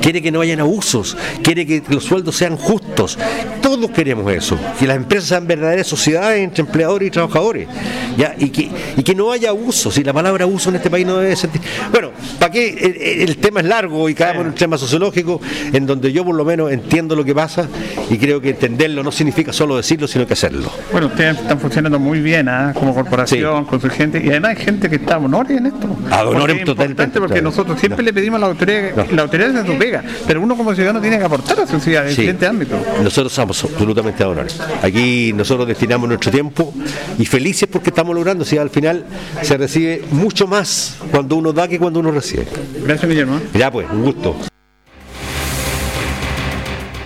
quiere 0.00 0.22
que 0.22 0.32
no 0.32 0.40
hayan 0.40 0.60
abusos, 0.60 1.16
quiere 1.42 1.66
que 1.66 1.82
los 1.88 2.04
sueldos 2.04 2.36
sean 2.36 2.56
justos. 2.56 3.18
Todos 3.60 3.90
queremos 3.90 4.32
eso, 4.32 4.58
que 4.78 4.86
las 4.86 4.96
empresas 4.96 5.28
sean 5.28 5.46
verdaderas 5.46 5.86
sociedades 5.86 6.42
entre 6.42 6.62
empleadores 6.62 7.08
y 7.08 7.10
trabajadores, 7.10 7.68
¿ya? 8.16 8.34
Y, 8.38 8.50
que, 8.50 8.70
y 8.96 9.02
que 9.02 9.14
no 9.14 9.32
haya 9.32 9.50
abusos, 9.50 9.96
y 9.98 10.04
la 10.04 10.12
palabra 10.12 10.44
abuso 10.44 10.70
en 10.70 10.76
este 10.76 10.90
país 10.90 11.06
no 11.06 11.18
debe 11.18 11.36
ser... 11.36 11.50
Bueno, 11.92 12.10
¿para 12.38 12.50
qué? 12.50 13.24
El, 13.24 13.36
tema 13.36 13.60
es 13.60 13.66
largo 13.66 14.08
y 14.08 14.14
caemos 14.14 14.42
en 14.42 14.48
un 14.48 14.54
tema 14.54 14.76
sociológico 14.76 15.40
en 15.72 15.86
donde 15.86 16.12
yo 16.12 16.24
por 16.24 16.34
lo 16.34 16.44
menos 16.44 16.70
entiendo 16.72 17.14
lo 17.16 17.24
que 17.24 17.34
pasa 17.34 17.68
y 18.10 18.18
creo 18.18 18.40
que 18.40 18.50
entenderlo 18.50 19.02
no 19.02 19.12
significa 19.12 19.52
solo 19.52 19.76
decirlo, 19.76 20.06
sino 20.08 20.26
que 20.26 20.34
hacerlo. 20.34 20.70
Bueno, 20.92 21.06
ustedes 21.08 21.38
están 21.38 21.58
funcionando 21.58 21.98
muy 21.98 22.20
bien 22.20 22.48
¿ah? 22.48 22.72
como 22.74 22.94
corporación, 22.94 23.64
con 23.64 23.80
su 23.80 23.88
gente, 23.88 24.20
y 24.24 24.30
además 24.30 24.56
hay 24.56 24.64
gente 24.64 24.90
que 24.90 24.96
está 24.96 25.14
a 25.14 25.18
honor 25.18 25.50
en 25.50 25.66
esto. 25.66 25.88
A 26.10 26.24
honor 26.24 26.52
totalmente. 26.64 27.20
Porque 27.20 27.42
nosotros 27.42 27.78
siempre 27.78 28.04
le 28.04 28.12
pedimos 28.12 28.38
a 28.38 28.40
la 28.40 28.46
autoridad 28.46 28.79
la 29.12 29.22
autoridad 29.22 29.56
es 29.56 29.66
su 29.66 29.78
pega, 29.78 30.02
pero 30.26 30.40
uno 30.40 30.56
como 30.56 30.74
ciudadano 30.74 31.00
tiene 31.00 31.18
que 31.18 31.24
aportar 31.24 31.60
a 31.60 31.66
su 31.66 31.80
ciudad 31.80 32.04
en 32.04 32.10
diferentes 32.10 32.48
ámbitos. 32.48 32.78
Nosotros 33.02 33.32
somos 33.32 33.62
absolutamente 33.64 34.22
adorables. 34.22 34.58
Aquí 34.82 35.32
nosotros 35.32 35.66
destinamos 35.66 36.08
nuestro 36.08 36.30
tiempo 36.30 36.72
y 37.18 37.26
felices 37.26 37.68
porque 37.70 37.90
estamos 37.90 38.14
logrando, 38.14 38.44
si 38.44 38.58
al 38.58 38.70
final 38.70 39.04
se 39.42 39.56
recibe 39.56 40.02
mucho 40.10 40.46
más 40.46 40.96
cuando 41.10 41.36
uno 41.36 41.52
da 41.52 41.68
que 41.68 41.78
cuando 41.78 42.00
uno 42.00 42.10
recibe. 42.10 42.46
Gracias, 42.84 43.08
Guillermo. 43.08 43.40
Ya 43.54 43.70
pues, 43.70 43.86
un 43.90 44.04
gusto. 44.04 44.36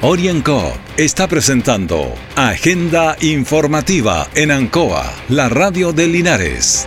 Orienco 0.02 0.70
está 0.98 1.26
presentando 1.28 2.12
Agenda 2.36 3.16
Informativa 3.22 4.28
en 4.34 4.50
Ancoa, 4.50 5.10
la 5.30 5.48
radio 5.48 5.94
de 5.94 6.08
Linares. 6.08 6.86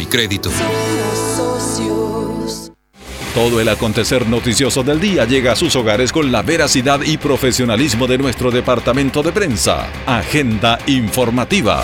y 0.01 0.05
crédito. 0.05 0.49
Todo 3.33 3.61
el 3.61 3.69
acontecer 3.69 4.27
noticioso 4.27 4.83
del 4.83 4.99
día 4.99 5.25
llega 5.25 5.53
a 5.53 5.55
sus 5.55 5.75
hogares 5.77 6.11
con 6.11 6.31
la 6.31 6.41
veracidad 6.41 6.99
y 7.01 7.17
profesionalismo 7.17 8.07
de 8.07 8.17
nuestro 8.17 8.51
departamento 8.51 9.23
de 9.23 9.31
prensa. 9.31 9.87
Agenda 10.05 10.79
informativa. 10.87 11.81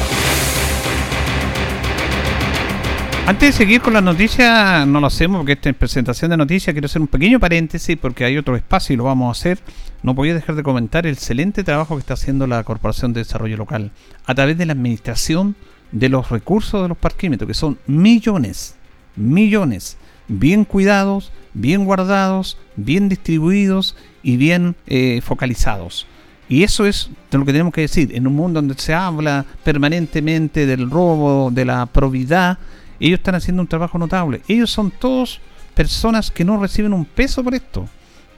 Antes 3.26 3.54
de 3.54 3.58
seguir 3.58 3.82
con 3.82 3.94
las 3.94 4.04
noticias, 4.04 4.88
no 4.88 5.00
lo 5.00 5.08
hacemos 5.08 5.40
porque 5.40 5.54
esta 5.54 5.70
es 5.70 5.76
presentación 5.76 6.32
de 6.32 6.38
noticias. 6.38 6.74
Quiero 6.74 6.86
hacer 6.86 7.02
un 7.02 7.08
pequeño 7.08 7.40
paréntesis 7.40 7.98
porque 7.98 8.26
hay 8.26 8.38
otro 8.38 8.56
espacio 8.56 8.94
y 8.94 8.98
lo 8.98 9.06
vamos 9.06 9.28
a 9.28 9.40
hacer. 9.40 9.60
No 10.04 10.16
podía 10.16 10.34
dejar 10.34 10.56
de 10.56 10.64
comentar 10.64 11.06
el 11.06 11.14
excelente 11.14 11.64
trabajo 11.64 11.96
que 11.96 12.00
está 12.00 12.14
haciendo 12.14 12.48
la 12.48 12.64
Corporación 12.64 13.14
de 13.14 13.22
Desarrollo 13.22 13.58
Local 13.58 13.92
a 14.26 14.36
través 14.36 14.58
de 14.58 14.66
la 14.66 14.74
administración 14.74 15.56
de 15.91 16.10
los 16.10 16.30
recursos 16.30 16.82
de 16.82 16.89
los 16.89 16.97
parquímetros, 16.97 17.47
que 17.47 17.54
son 17.54 17.78
millones, 17.88 18.76
millones, 19.15 19.97
bien 20.28 20.65
cuidados, 20.65 21.32
bien 21.54 21.86
guardados, 21.86 22.58
bien 22.76 23.10
distribuidos 23.10 23.95
y 24.23 24.38
bien 24.38 24.76
eh, 24.88 25.21
focalizados. 25.23 26.08
Y 26.50 26.63
eso 26.63 26.86
es 26.86 27.10
lo 27.32 27.45
que 27.45 27.52
tenemos 27.52 27.73
que 27.73 27.82
decir. 27.82 28.15
En 28.15 28.26
un 28.26 28.36
mundo 28.36 28.62
donde 28.62 28.76
se 28.76 28.93
habla 28.93 29.45
permanentemente 29.63 30.65
del 30.65 30.89
robo, 30.89 31.52
de 31.52 31.65
la 31.65 31.86
probidad, 31.88 32.58
ellos 33.00 33.19
están 33.19 33.36
haciendo 33.36 33.62
un 33.62 33.67
trabajo 33.67 33.97
notable. 33.97 34.41
Ellos 34.47 34.71
son 34.71 34.91
todos 34.91 35.41
personas 35.73 36.32
que 36.32 36.45
no 36.45 36.60
reciben 36.60 36.93
un 36.93 37.06
peso 37.06 37.43
por 37.43 37.54
esto. 37.54 37.88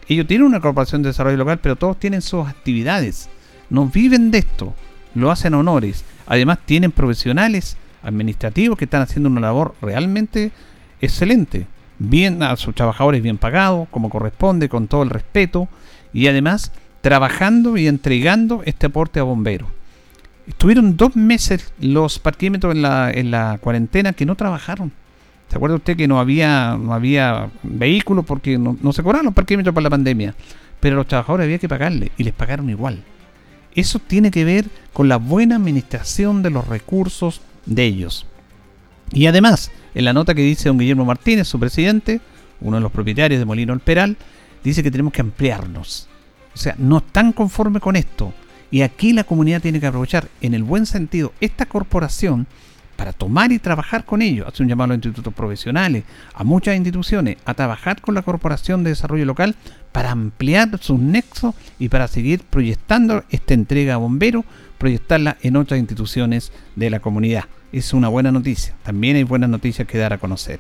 Ellos 0.08 0.26
tienen 0.26 0.48
una 0.48 0.60
corporación 0.60 1.04
de 1.04 1.10
desarrollo 1.10 1.38
local, 1.38 1.60
pero 1.62 1.76
todos 1.76 2.00
tienen 2.00 2.22
sus 2.22 2.48
actividades. 2.48 3.30
No 3.70 3.86
viven 3.86 4.32
de 4.32 4.40
esto. 4.40 4.74
Lo 5.16 5.32
hacen 5.32 5.54
honores. 5.54 6.04
Además 6.28 6.60
tienen 6.66 6.92
profesionales 6.92 7.78
administrativos 8.04 8.78
que 8.78 8.86
están 8.86 9.02
haciendo 9.02 9.30
una 9.30 9.42
labor 9.42 9.76
realmente 9.82 10.52
excelente. 11.02 11.68
Bien 11.98 12.44
a 12.44 12.56
sus 12.56 12.76
trabajadores 12.76 13.22
bien 13.22 13.38
pagados, 13.38 13.88
como 13.90 14.10
corresponde, 14.10 14.70
con 14.70 14.88
todo 14.88 15.04
el 15.04 15.10
respeto. 15.10 15.68
Y 16.14 16.28
además 16.28 16.72
trabajando 17.02 17.78
y 17.78 17.88
entregando 17.88 18.62
este 18.66 18.88
aporte 18.88 19.20
a 19.20 19.24
bomberos. 19.24 19.70
Estuvieron 20.48 20.98
dos 20.98 21.16
meses 21.16 21.72
los 21.80 22.20
parquímetros 22.20 22.74
en 22.74 22.82
la, 22.82 23.12
en 23.12 23.32
la 23.32 23.60
cuarentena 23.62 24.14
que 24.14 24.26
no 24.26 24.36
trabajaron. 24.36 24.92
¿Se 25.48 25.56
acuerda 25.56 25.78
usted 25.78 25.98
que 25.98 26.08
no 26.08 26.20
había, 26.20 26.78
no 26.80 26.94
había 26.94 27.50
vehículos 27.64 28.26
porque 28.26 28.58
no, 28.58 28.78
no 28.82 28.94
se 28.94 29.04
cobraron 29.04 29.26
los 29.26 29.34
parquímetros 29.34 29.74
para 29.74 29.84
la 29.84 29.90
pandemia? 29.90 30.36
Pero 30.80 30.96
a 30.96 30.98
los 30.98 31.08
trabajadores 31.08 31.46
había 31.46 31.60
que 31.60 31.70
pagarle 31.70 32.12
y 32.18 32.24
les 32.24 32.34
pagaron 32.34 32.70
igual. 32.70 33.04
Eso 33.76 34.00
tiene 34.00 34.32
que 34.32 34.46
ver 34.46 34.66
con 34.94 35.08
la 35.08 35.18
buena 35.18 35.56
administración 35.56 36.42
de 36.44 36.50
los 36.50 36.68
recursos 36.68 37.42
de 37.66 37.86
ellos. 37.86 38.26
Y 39.12 39.26
además, 39.28 39.72
en 39.96 40.06
la 40.06 40.14
nota 40.14 40.36
que 40.36 40.42
dice 40.42 40.70
don 40.70 40.78
Guillermo 40.78 41.06
Martínez, 41.06 41.48
su 41.48 41.60
presidente, 41.60 42.22
uno 42.62 42.78
de 42.78 42.82
los 42.82 42.92
propietarios 42.92 43.40
de 43.40 43.46
Molino 43.46 43.74
El 43.74 43.80
Peral, 43.80 44.18
dice 44.64 44.84
que 44.84 44.92
tenemos 44.92 45.14
que 45.14 45.22
ampliarnos. 45.22 46.08
O 46.54 46.58
sea, 46.58 46.76
no 46.78 46.98
están 46.98 47.32
conformes 47.32 47.82
con 47.82 47.96
esto. 47.96 48.34
Y 48.72 48.82
aquí 48.82 49.14
la 49.14 49.24
comunidad 49.24 49.62
tiene 49.62 49.80
que 49.80 49.88
aprovechar, 49.88 50.28
en 50.42 50.54
el 50.54 50.64
buen 50.64 50.86
sentido, 50.86 51.34
esta 51.42 51.66
corporación 51.66 52.48
para 53.00 53.14
tomar 53.14 53.54
y 53.54 53.60
trabajar 53.60 54.04
con 54.04 54.22
ellos. 54.22 54.46
Hace 54.46 54.62
un 54.62 54.68
llamado 54.68 54.84
a 54.84 54.88
los 54.90 54.98
institutos 54.98 55.34
profesionales, 55.34 56.04
a 56.34 56.44
muchas 56.44 56.76
instituciones, 56.76 57.38
a 57.46 57.54
trabajar 57.54 58.02
con 58.02 58.14
la 58.14 58.24
Corporación 58.24 58.84
de 58.84 58.90
Desarrollo 58.90 59.24
Local 59.24 59.56
para 59.94 60.12
ampliar 60.12 60.78
sus 60.82 61.00
nexos 61.00 61.56
y 61.80 61.88
para 61.88 62.10
seguir 62.10 62.42
proyectando 62.42 63.24
esta 63.30 63.54
entrega 63.54 63.94
a 63.94 63.98
bomberos, 63.98 64.44
proyectarla 64.78 65.38
en 65.42 65.56
otras 65.56 65.80
instituciones 65.80 66.52
de 66.76 66.90
la 66.90 67.00
comunidad. 67.00 67.46
Es 67.72 67.94
una 67.94 68.10
buena 68.10 68.34
noticia. 68.34 68.76
También 68.84 69.16
hay 69.16 69.24
buenas 69.24 69.50
noticias 69.50 69.88
que 69.88 69.98
dar 69.98 70.12
a 70.12 70.18
conocer. 70.18 70.60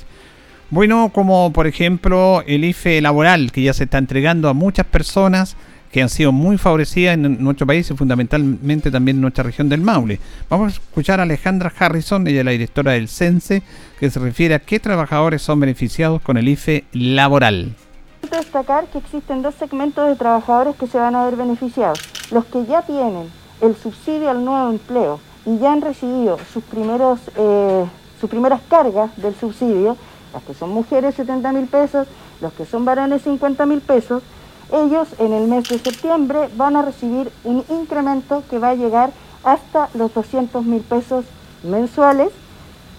Bueno, 0.69 1.11
como 1.13 1.51
por 1.51 1.67
ejemplo 1.67 2.41
el 2.47 2.63
IFE 2.63 3.01
laboral 3.01 3.51
que 3.51 3.63
ya 3.63 3.73
se 3.73 3.83
está 3.83 3.97
entregando 3.97 4.47
a 4.47 4.53
muchas 4.53 4.85
personas 4.85 5.57
que 5.91 6.01
han 6.01 6.09
sido 6.09 6.31
muy 6.31 6.57
favorecidas 6.57 7.15
en 7.15 7.43
nuestro 7.43 7.65
país 7.65 7.89
y 7.89 7.95
fundamentalmente 7.95 8.91
también 8.91 9.17
en 9.17 9.21
nuestra 9.21 9.43
región 9.43 9.69
del 9.69 9.81
Maule. 9.81 10.19
Vamos 10.49 10.73
a 10.73 10.75
escuchar 10.75 11.19
a 11.19 11.23
Alejandra 11.23 11.73
Harrison, 11.77 12.27
ella 12.27 12.39
es 12.39 12.45
la 12.45 12.51
directora 12.51 12.91
del 12.93 13.07
CENSE, 13.07 13.63
que 13.99 14.09
se 14.09 14.19
refiere 14.19 14.55
a 14.55 14.59
qué 14.59 14.79
trabajadores 14.79 15.41
son 15.41 15.59
beneficiados 15.59 16.21
con 16.21 16.37
el 16.37 16.47
IFE 16.47 16.85
laboral. 16.93 17.75
destacar 18.29 18.85
que 18.87 18.99
existen 18.99 19.41
dos 19.41 19.55
segmentos 19.55 20.07
de 20.07 20.15
trabajadores 20.15 20.75
que 20.75 20.87
se 20.87 20.97
van 20.97 21.15
a 21.15 21.25
ver 21.25 21.35
beneficiados. 21.35 21.99
Los 22.31 22.45
que 22.45 22.65
ya 22.65 22.83
tienen 22.83 23.27
el 23.61 23.75
subsidio 23.75 24.29
al 24.29 24.45
nuevo 24.45 24.69
empleo 24.69 25.19
y 25.45 25.57
ya 25.57 25.73
han 25.73 25.81
recibido 25.81 26.37
sus, 26.53 26.63
primeros, 26.63 27.19
eh, 27.35 27.85
sus 28.19 28.29
primeras 28.29 28.61
cargas 28.69 29.09
del 29.17 29.33
subsidio, 29.35 29.97
las 30.33 30.43
que 30.43 30.53
son 30.53 30.69
mujeres 30.69 31.15
70 31.15 31.51
mil 31.53 31.65
pesos, 31.65 32.07
los 32.41 32.53
que 32.53 32.65
son 32.65 32.85
varones 32.85 33.23
50 33.23 33.65
mil 33.65 33.81
pesos, 33.81 34.21
ellos 34.71 35.07
en 35.17 35.33
el 35.33 35.47
mes 35.47 35.67
de 35.69 35.79
septiembre 35.79 36.49
van 36.55 36.75
a 36.75 36.81
recibir 36.81 37.31
un 37.43 37.63
incremento 37.69 38.43
que 38.49 38.59
va 38.59 38.69
a 38.69 38.75
llegar 38.75 39.11
hasta 39.43 39.89
los 39.93 40.13
200 40.13 40.63
mil 40.65 40.81
pesos 40.81 41.25
mensuales 41.63 42.29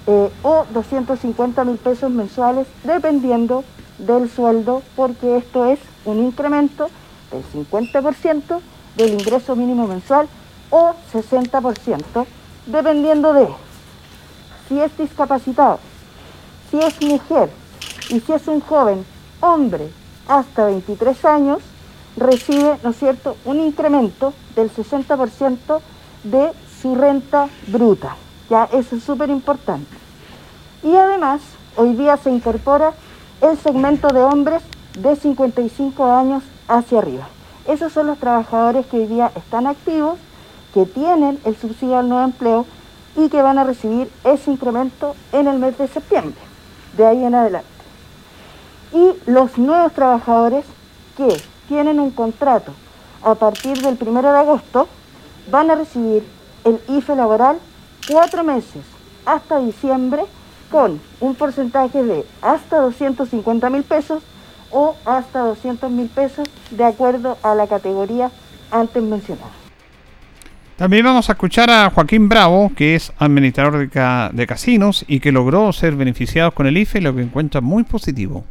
eh, 0.07 0.31
o 0.43 0.65
250 0.73 1.65
mil 1.65 1.77
pesos 1.77 2.11
mensuales 2.11 2.67
dependiendo 2.85 3.65
del 3.99 4.31
sueldo 4.31 4.83
porque 4.97 5.37
esto 5.37 5.67
es 5.67 5.79
un 6.05 6.19
incremento 6.19 6.89
del 7.31 7.45
50% 7.45 8.61
del 8.97 9.13
ingreso 9.13 9.55
mínimo 9.55 9.87
mensual 9.87 10.29
o 10.71 10.95
60% 11.13 12.27
dependiendo 12.67 13.33
de 13.33 13.49
si 14.69 14.81
es 14.81 14.97
discapacitado, 14.97 15.81
si 16.71 16.79
es 16.79 17.01
mujer 17.03 17.51
y 18.09 18.21
si 18.21 18.33
es 18.33 18.47
un 18.47 18.61
joven 18.61 19.05
hombre 19.41 19.91
hasta 20.29 20.67
23 20.67 21.25
años 21.25 21.59
recibe, 22.17 22.79
¿no 22.83 22.91
es 22.91 22.99
cierto?, 22.99 23.37
un 23.45 23.61
incremento 23.61 24.33
del 24.55 24.71
60% 24.71 25.81
de 26.25 26.53
su 26.81 26.95
renta 26.95 27.49
bruta. 27.69 28.17
Ya 28.49 28.65
eso 28.73 28.97
es 28.97 29.03
súper 29.03 29.31
importante. 29.31 29.97
Y 30.83 30.95
además, 30.95 31.41
hoy 31.77 31.95
día 31.95 32.17
se 32.17 32.31
incorpora 32.31 32.93
el 33.41 33.57
segmento 33.59 34.09
de 34.09 34.21
hombres 34.21 34.63
de 34.99 35.17
55 35.17 36.05
años 36.05 36.43
hacia 36.69 36.99
arriba. 36.99 37.29
Esos 37.67 37.93
son 37.93 38.07
los 38.09 38.19
trabajadores 38.19 38.87
que 38.87 38.99
hoy 38.99 39.07
día 39.07 39.31
están 39.37 39.67
activos, 39.67 40.19
que 40.75 40.87
tienen 40.87 41.39
el 41.45 41.57
subsidio 41.57 41.99
al 41.99 42.09
nuevo 42.09 42.25
empleo 42.25 42.67
y 43.17 43.29
que 43.29 43.43
van 43.43 43.59
a 43.59 43.65
recibir 43.65 44.11
ese 44.25 44.51
incremento 44.51 45.15
en 45.33 45.49
el 45.49 45.59
mes 45.59 45.77
de 45.79 45.89
septiembre, 45.89 46.41
de 46.97 47.07
ahí 47.07 47.25
en 47.25 47.35
adelante 47.35 47.80
y 48.93 49.31
los 49.31 49.59
nuevos 49.59 49.93
trabajadores 49.93 50.65
que 51.17 51.29
tienen 51.69 52.01
un 52.01 52.11
contrato 52.11 52.73
a 53.23 53.35
partir 53.35 53.81
del 53.81 53.97
1 54.01 54.23
de 54.23 54.29
agosto 54.29 54.89
van 55.51 55.71
a 55.71 55.75
recibir 55.75 56.25
el 56.65 56.81
IFE 56.89 57.17
laboral 57.17 57.59
cuatro 58.09 58.45
meses 58.45 58.83
hasta 59.25 59.59
diciembre 59.61 60.23
con 60.71 61.01
un 61.21 61.35
porcentaje 61.35 62.03
de 62.03 62.25
hasta 62.43 62.81
250 62.81 63.71
mil 63.71 63.83
pesos 63.83 64.23
o 64.71 64.97
hasta 65.05 65.41
200 65.41 65.91
mil 65.91 66.09
pesos 66.09 66.49
de 66.71 66.85
acuerdo 66.85 67.39
a 67.43 67.55
la 67.55 67.67
categoría 67.67 68.31
antes 68.71 69.03
mencionada. 69.03 69.51
También 70.77 71.05
vamos 71.05 71.29
a 71.29 71.33
escuchar 71.33 71.69
a 71.69 71.91
Joaquín 71.91 72.29
Bravo, 72.29 72.73
que 72.75 72.95
es 72.95 73.13
administrador 73.19 73.77
de, 73.77 74.31
de 74.33 74.47
casinos 74.47 75.05
y 75.07 75.21
que 75.21 75.31
logró 75.31 75.71
ser 75.73 75.95
beneficiado 75.95 76.53
con 76.53 76.67
el 76.67 76.79
IFE, 76.79 77.03
lo 77.03 77.15
que 77.15 77.21
encuentra 77.21 77.61
muy 77.61 77.85
positivo. 77.85 78.45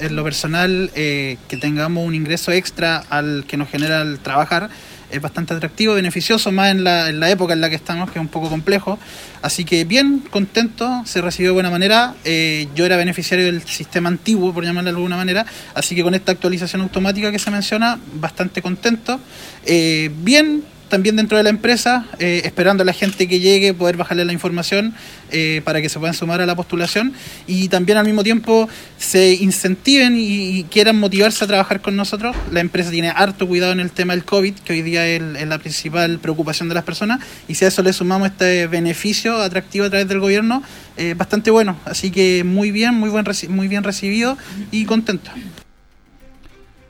En 0.00 0.16
lo 0.16 0.24
personal, 0.24 0.90
eh, 0.94 1.36
que 1.48 1.56
tengamos 1.56 2.06
un 2.06 2.14
ingreso 2.14 2.52
extra 2.52 3.04
al 3.10 3.44
que 3.46 3.56
nos 3.56 3.68
genera 3.68 4.02
el 4.02 4.18
trabajar 4.18 4.70
es 5.14 5.20
bastante 5.20 5.54
atractivo, 5.54 5.94
beneficioso, 5.94 6.50
más 6.50 6.72
en 6.72 6.82
la, 6.82 7.08
en 7.08 7.20
la, 7.20 7.30
época 7.30 7.52
en 7.52 7.60
la 7.60 7.70
que 7.70 7.76
estamos, 7.76 8.10
que 8.10 8.18
es 8.18 8.20
un 8.20 8.28
poco 8.28 8.48
complejo. 8.48 8.98
Así 9.42 9.64
que 9.64 9.84
bien, 9.84 10.24
contento, 10.30 11.02
se 11.04 11.20
recibió 11.20 11.50
de 11.50 11.54
buena 11.54 11.70
manera. 11.70 12.14
Eh, 12.24 12.66
yo 12.74 12.84
era 12.84 12.96
beneficiario 12.96 13.46
del 13.46 13.62
sistema 13.62 14.08
antiguo, 14.08 14.52
por 14.52 14.64
llamarlo 14.64 14.90
de 14.90 14.96
alguna 14.96 15.16
manera, 15.16 15.46
así 15.74 15.94
que 15.94 16.02
con 16.02 16.14
esta 16.14 16.32
actualización 16.32 16.82
automática 16.82 17.30
que 17.30 17.38
se 17.38 17.50
menciona, 17.50 17.98
bastante 18.14 18.60
contento. 18.60 19.20
Eh, 19.64 20.10
bien, 20.18 20.64
también 20.94 21.16
dentro 21.16 21.36
de 21.36 21.42
la 21.42 21.50
empresa, 21.50 22.06
eh, 22.20 22.42
esperando 22.44 22.82
a 22.82 22.86
la 22.86 22.92
gente 22.92 23.26
que 23.26 23.40
llegue, 23.40 23.74
poder 23.74 23.96
bajarle 23.96 24.24
la 24.24 24.32
información 24.32 24.94
eh, 25.32 25.60
para 25.64 25.82
que 25.82 25.88
se 25.88 25.98
puedan 25.98 26.14
sumar 26.14 26.40
a 26.40 26.46
la 26.46 26.54
postulación 26.54 27.12
y 27.48 27.66
también 27.66 27.98
al 27.98 28.06
mismo 28.06 28.22
tiempo 28.22 28.68
se 28.96 29.34
incentiven 29.34 30.14
y, 30.16 30.62
quieran 30.70 30.94
motivarse 31.00 31.42
a 31.42 31.48
trabajar 31.48 31.80
con 31.80 31.96
nosotros. 31.96 32.36
La 32.52 32.60
empresa 32.60 32.92
tiene 32.92 33.08
harto 33.08 33.48
cuidado 33.48 33.72
en 33.72 33.80
el 33.80 33.90
tema 33.90 34.12
del 34.12 34.24
COVID, 34.24 34.54
que 34.54 34.74
hoy 34.74 34.82
día 34.82 35.04
es, 35.04 35.20
la 35.20 35.58
principal 35.58 36.20
preocupación 36.20 36.68
de 36.68 36.76
las 36.76 36.84
personas, 36.84 37.18
y 37.48 37.56
si 37.56 37.64
a 37.64 37.68
eso 37.68 37.82
le 37.82 37.92
sumamos 37.92 38.28
este 38.28 38.68
beneficio 38.68 39.42
atractivo 39.42 39.86
a 39.86 39.90
través 39.90 40.06
del 40.06 40.20
gobierno, 40.20 40.62
eh, 40.96 41.14
bastante 41.16 41.50
bueno. 41.50 41.76
Así 41.86 42.12
que 42.12 42.44
muy 42.44 42.70
bien, 42.70 42.94
muy, 42.94 43.10
buen, 43.10 43.24
muy 43.48 43.66
bien 43.66 43.82
recibido 43.82 44.38
y 44.70 44.84
contento. 44.84 45.32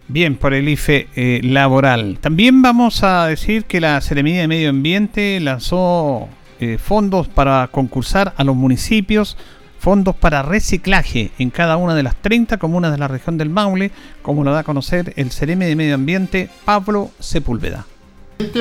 Bien, 0.06 0.36
por 0.36 0.52
el 0.52 0.68
IFE 0.68 1.08
eh, 1.16 1.40
laboral. 1.42 2.18
También 2.20 2.60
vamos 2.60 3.02
a 3.02 3.26
decir 3.26 3.64
que 3.64 3.80
la 3.80 4.00
Seremía 4.02 4.42
de 4.42 4.48
Medio 4.48 4.68
Ambiente 4.68 5.40
lanzó 5.40 6.28
eh, 6.60 6.78
fondos 6.78 7.26
para 7.26 7.68
concursar 7.68 8.34
a 8.36 8.44
los 8.44 8.54
municipios, 8.54 9.38
fondos 9.78 10.14
para 10.14 10.42
reciclaje 10.42 11.30
en 11.38 11.48
cada 11.48 11.78
una 11.78 11.94
de 11.94 12.02
las 12.02 12.16
30 12.16 12.58
comunas 12.58 12.92
de 12.92 12.98
la 12.98 13.08
región 13.08 13.38
del 13.38 13.48
Maule, 13.48 13.92
como 14.20 14.44
lo 14.44 14.52
da 14.52 14.60
a 14.60 14.64
conocer 14.64 15.14
el 15.16 15.30
Seremi 15.30 15.64
de 15.64 15.76
Medio 15.76 15.94
Ambiente, 15.94 16.50
Pablo 16.66 17.10
Sepúlveda. 17.18 17.86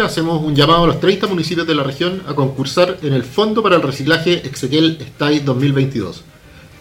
Hacemos 0.01 0.41
un 0.41 0.56
llamado 0.56 0.86
a 0.86 0.88
los 0.88 0.99
30 1.01 1.27
municipios 1.27 1.67
de 1.67 1.75
la 1.75 1.84
región 1.84 2.21
a 2.25 2.36
concursar 2.36 2.99
en 3.01 3.12
el 3.12 3.23
Fondo 3.23 3.62
para 3.62 3.75
el 3.75 3.82
Reciclaje 3.82 4.47
Exequiel 4.47 4.97
STAI 5.01 5.39
2022 5.39 6.23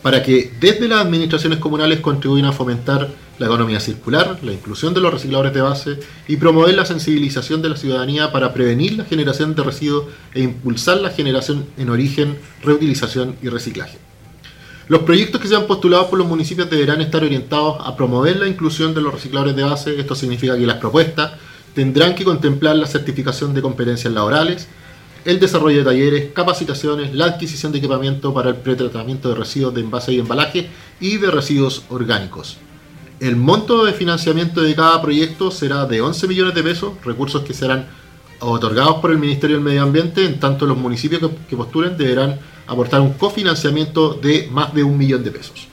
para 0.02 0.22
que 0.22 0.52
desde 0.60 0.88
las 0.88 1.00
administraciones 1.00 1.58
comunales 1.58 2.00
contribuyan 2.00 2.46
a 2.46 2.52
fomentar 2.52 3.08
la 3.38 3.46
economía 3.46 3.80
circular, 3.80 4.38
la 4.42 4.52
inclusión 4.52 4.94
de 4.94 5.00
los 5.00 5.12
recicladores 5.12 5.54
de 5.54 5.60
base 5.60 5.98
y 6.28 6.36
promover 6.36 6.74
la 6.74 6.84
sensibilización 6.84 7.62
de 7.62 7.70
la 7.70 7.76
ciudadanía 7.76 8.32
para 8.32 8.52
prevenir 8.52 8.98
la 8.98 9.04
generación 9.04 9.54
de 9.54 9.62
residuos 9.62 10.06
e 10.34 10.42
impulsar 10.42 10.98
la 10.98 11.10
generación 11.10 11.66
en 11.76 11.88
origen, 11.88 12.38
reutilización 12.62 13.36
y 13.42 13.48
reciclaje. 13.48 13.98
Los 14.88 15.02
proyectos 15.02 15.40
que 15.40 15.48
sean 15.48 15.66
postulados 15.66 16.08
por 16.08 16.18
los 16.18 16.28
municipios 16.28 16.68
deberán 16.68 17.00
estar 17.00 17.22
orientados 17.22 17.78
a 17.80 17.96
promover 17.96 18.36
la 18.36 18.48
inclusión 18.48 18.92
de 18.94 19.00
los 19.00 19.14
recicladores 19.14 19.56
de 19.56 19.62
base. 19.62 19.98
Esto 19.98 20.14
significa 20.14 20.56
que 20.58 20.66
las 20.66 20.78
propuestas 20.78 21.32
tendrán 21.74 22.14
que 22.14 22.24
contemplar 22.24 22.76
la 22.76 22.86
certificación 22.86 23.54
de 23.54 23.62
competencias 23.62 24.12
laborales, 24.12 24.68
el 25.24 25.38
desarrollo 25.38 25.78
de 25.78 25.84
talleres, 25.84 26.32
capacitaciones, 26.32 27.14
la 27.14 27.26
adquisición 27.26 27.72
de 27.72 27.78
equipamiento 27.78 28.34
para 28.34 28.50
el 28.50 28.56
pretratamiento 28.56 29.28
de 29.28 29.34
residuos 29.36 29.74
de 29.74 29.80
envase 29.80 30.12
y 30.12 30.18
embalaje 30.18 30.68
y 31.00 31.18
de 31.18 31.30
residuos 31.30 31.84
orgánicos. 31.88 32.58
El 33.20 33.36
monto 33.36 33.84
de 33.84 33.92
financiamiento 33.92 34.62
de 34.62 34.74
cada 34.74 35.00
proyecto 35.00 35.50
será 35.50 35.86
de 35.86 36.00
11 36.00 36.26
millones 36.26 36.54
de 36.54 36.62
pesos, 36.62 36.92
recursos 37.04 37.42
que 37.42 37.54
serán 37.54 37.86
otorgados 38.40 38.96
por 38.96 39.12
el 39.12 39.18
Ministerio 39.18 39.56
del 39.56 39.64
Medio 39.64 39.82
Ambiente, 39.82 40.24
en 40.24 40.40
tanto 40.40 40.66
los 40.66 40.76
municipios 40.76 41.30
que, 41.48 41.56
postulen 41.56 41.96
deberán 41.96 42.40
aportar 42.66 43.00
un 43.00 43.12
cofinanciamiento 43.12 44.14
de 44.14 44.48
más 44.50 44.74
de 44.74 44.82
un 44.82 44.98
millón 44.98 45.22
de 45.22 45.30
pesos. 45.30 45.68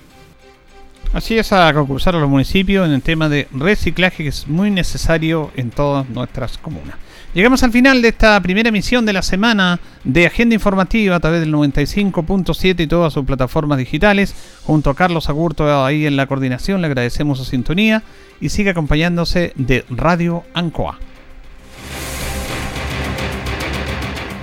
Así 1.11 1.39
es, 1.39 1.51
a 1.51 1.73
concursar 1.73 2.15
a 2.15 2.19
los 2.19 2.29
municipios 2.29 2.85
en 2.85 2.93
el 2.93 3.01
tema 3.01 3.29
de 3.29 3.47
reciclaje 3.51 4.23
que 4.23 4.29
es 4.29 4.47
muy 4.47 4.69
necesario 4.69 5.49
en 5.55 5.71
todas 5.71 6.07
nuestras 6.07 6.59
comunas. 6.59 6.97
Llegamos 7.33 7.61
al 7.61 7.71
final 7.71 8.01
de 8.01 8.07
esta 8.07 8.41
primera 8.41 8.69
emisión 8.69 9.05
de 9.05 9.13
la 9.13 9.21
semana 9.21 9.79
de 10.03 10.25
Agenda 10.25 10.55
Informativa 10.55 11.15
a 11.15 11.19
través 11.19 11.41
del 11.41 11.53
95.7 11.53 12.79
y 12.79 12.87
todas 12.87 13.13
sus 13.13 13.23
plataformas 13.23 13.77
digitales. 13.77 14.33
Junto 14.63 14.89
a 14.89 14.95
Carlos 14.95 15.29
Agurto 15.29 15.85
ahí 15.85 16.07
en 16.07 16.17
la 16.17 16.25
coordinación, 16.25 16.81
le 16.81 16.87
agradecemos 16.87 17.37
su 17.37 17.45
sintonía 17.45 18.01
y 18.41 18.49
sigue 18.49 18.71
acompañándose 18.71 19.53
de 19.55 19.85
Radio 19.91 20.43
Ancoa. 20.55 20.97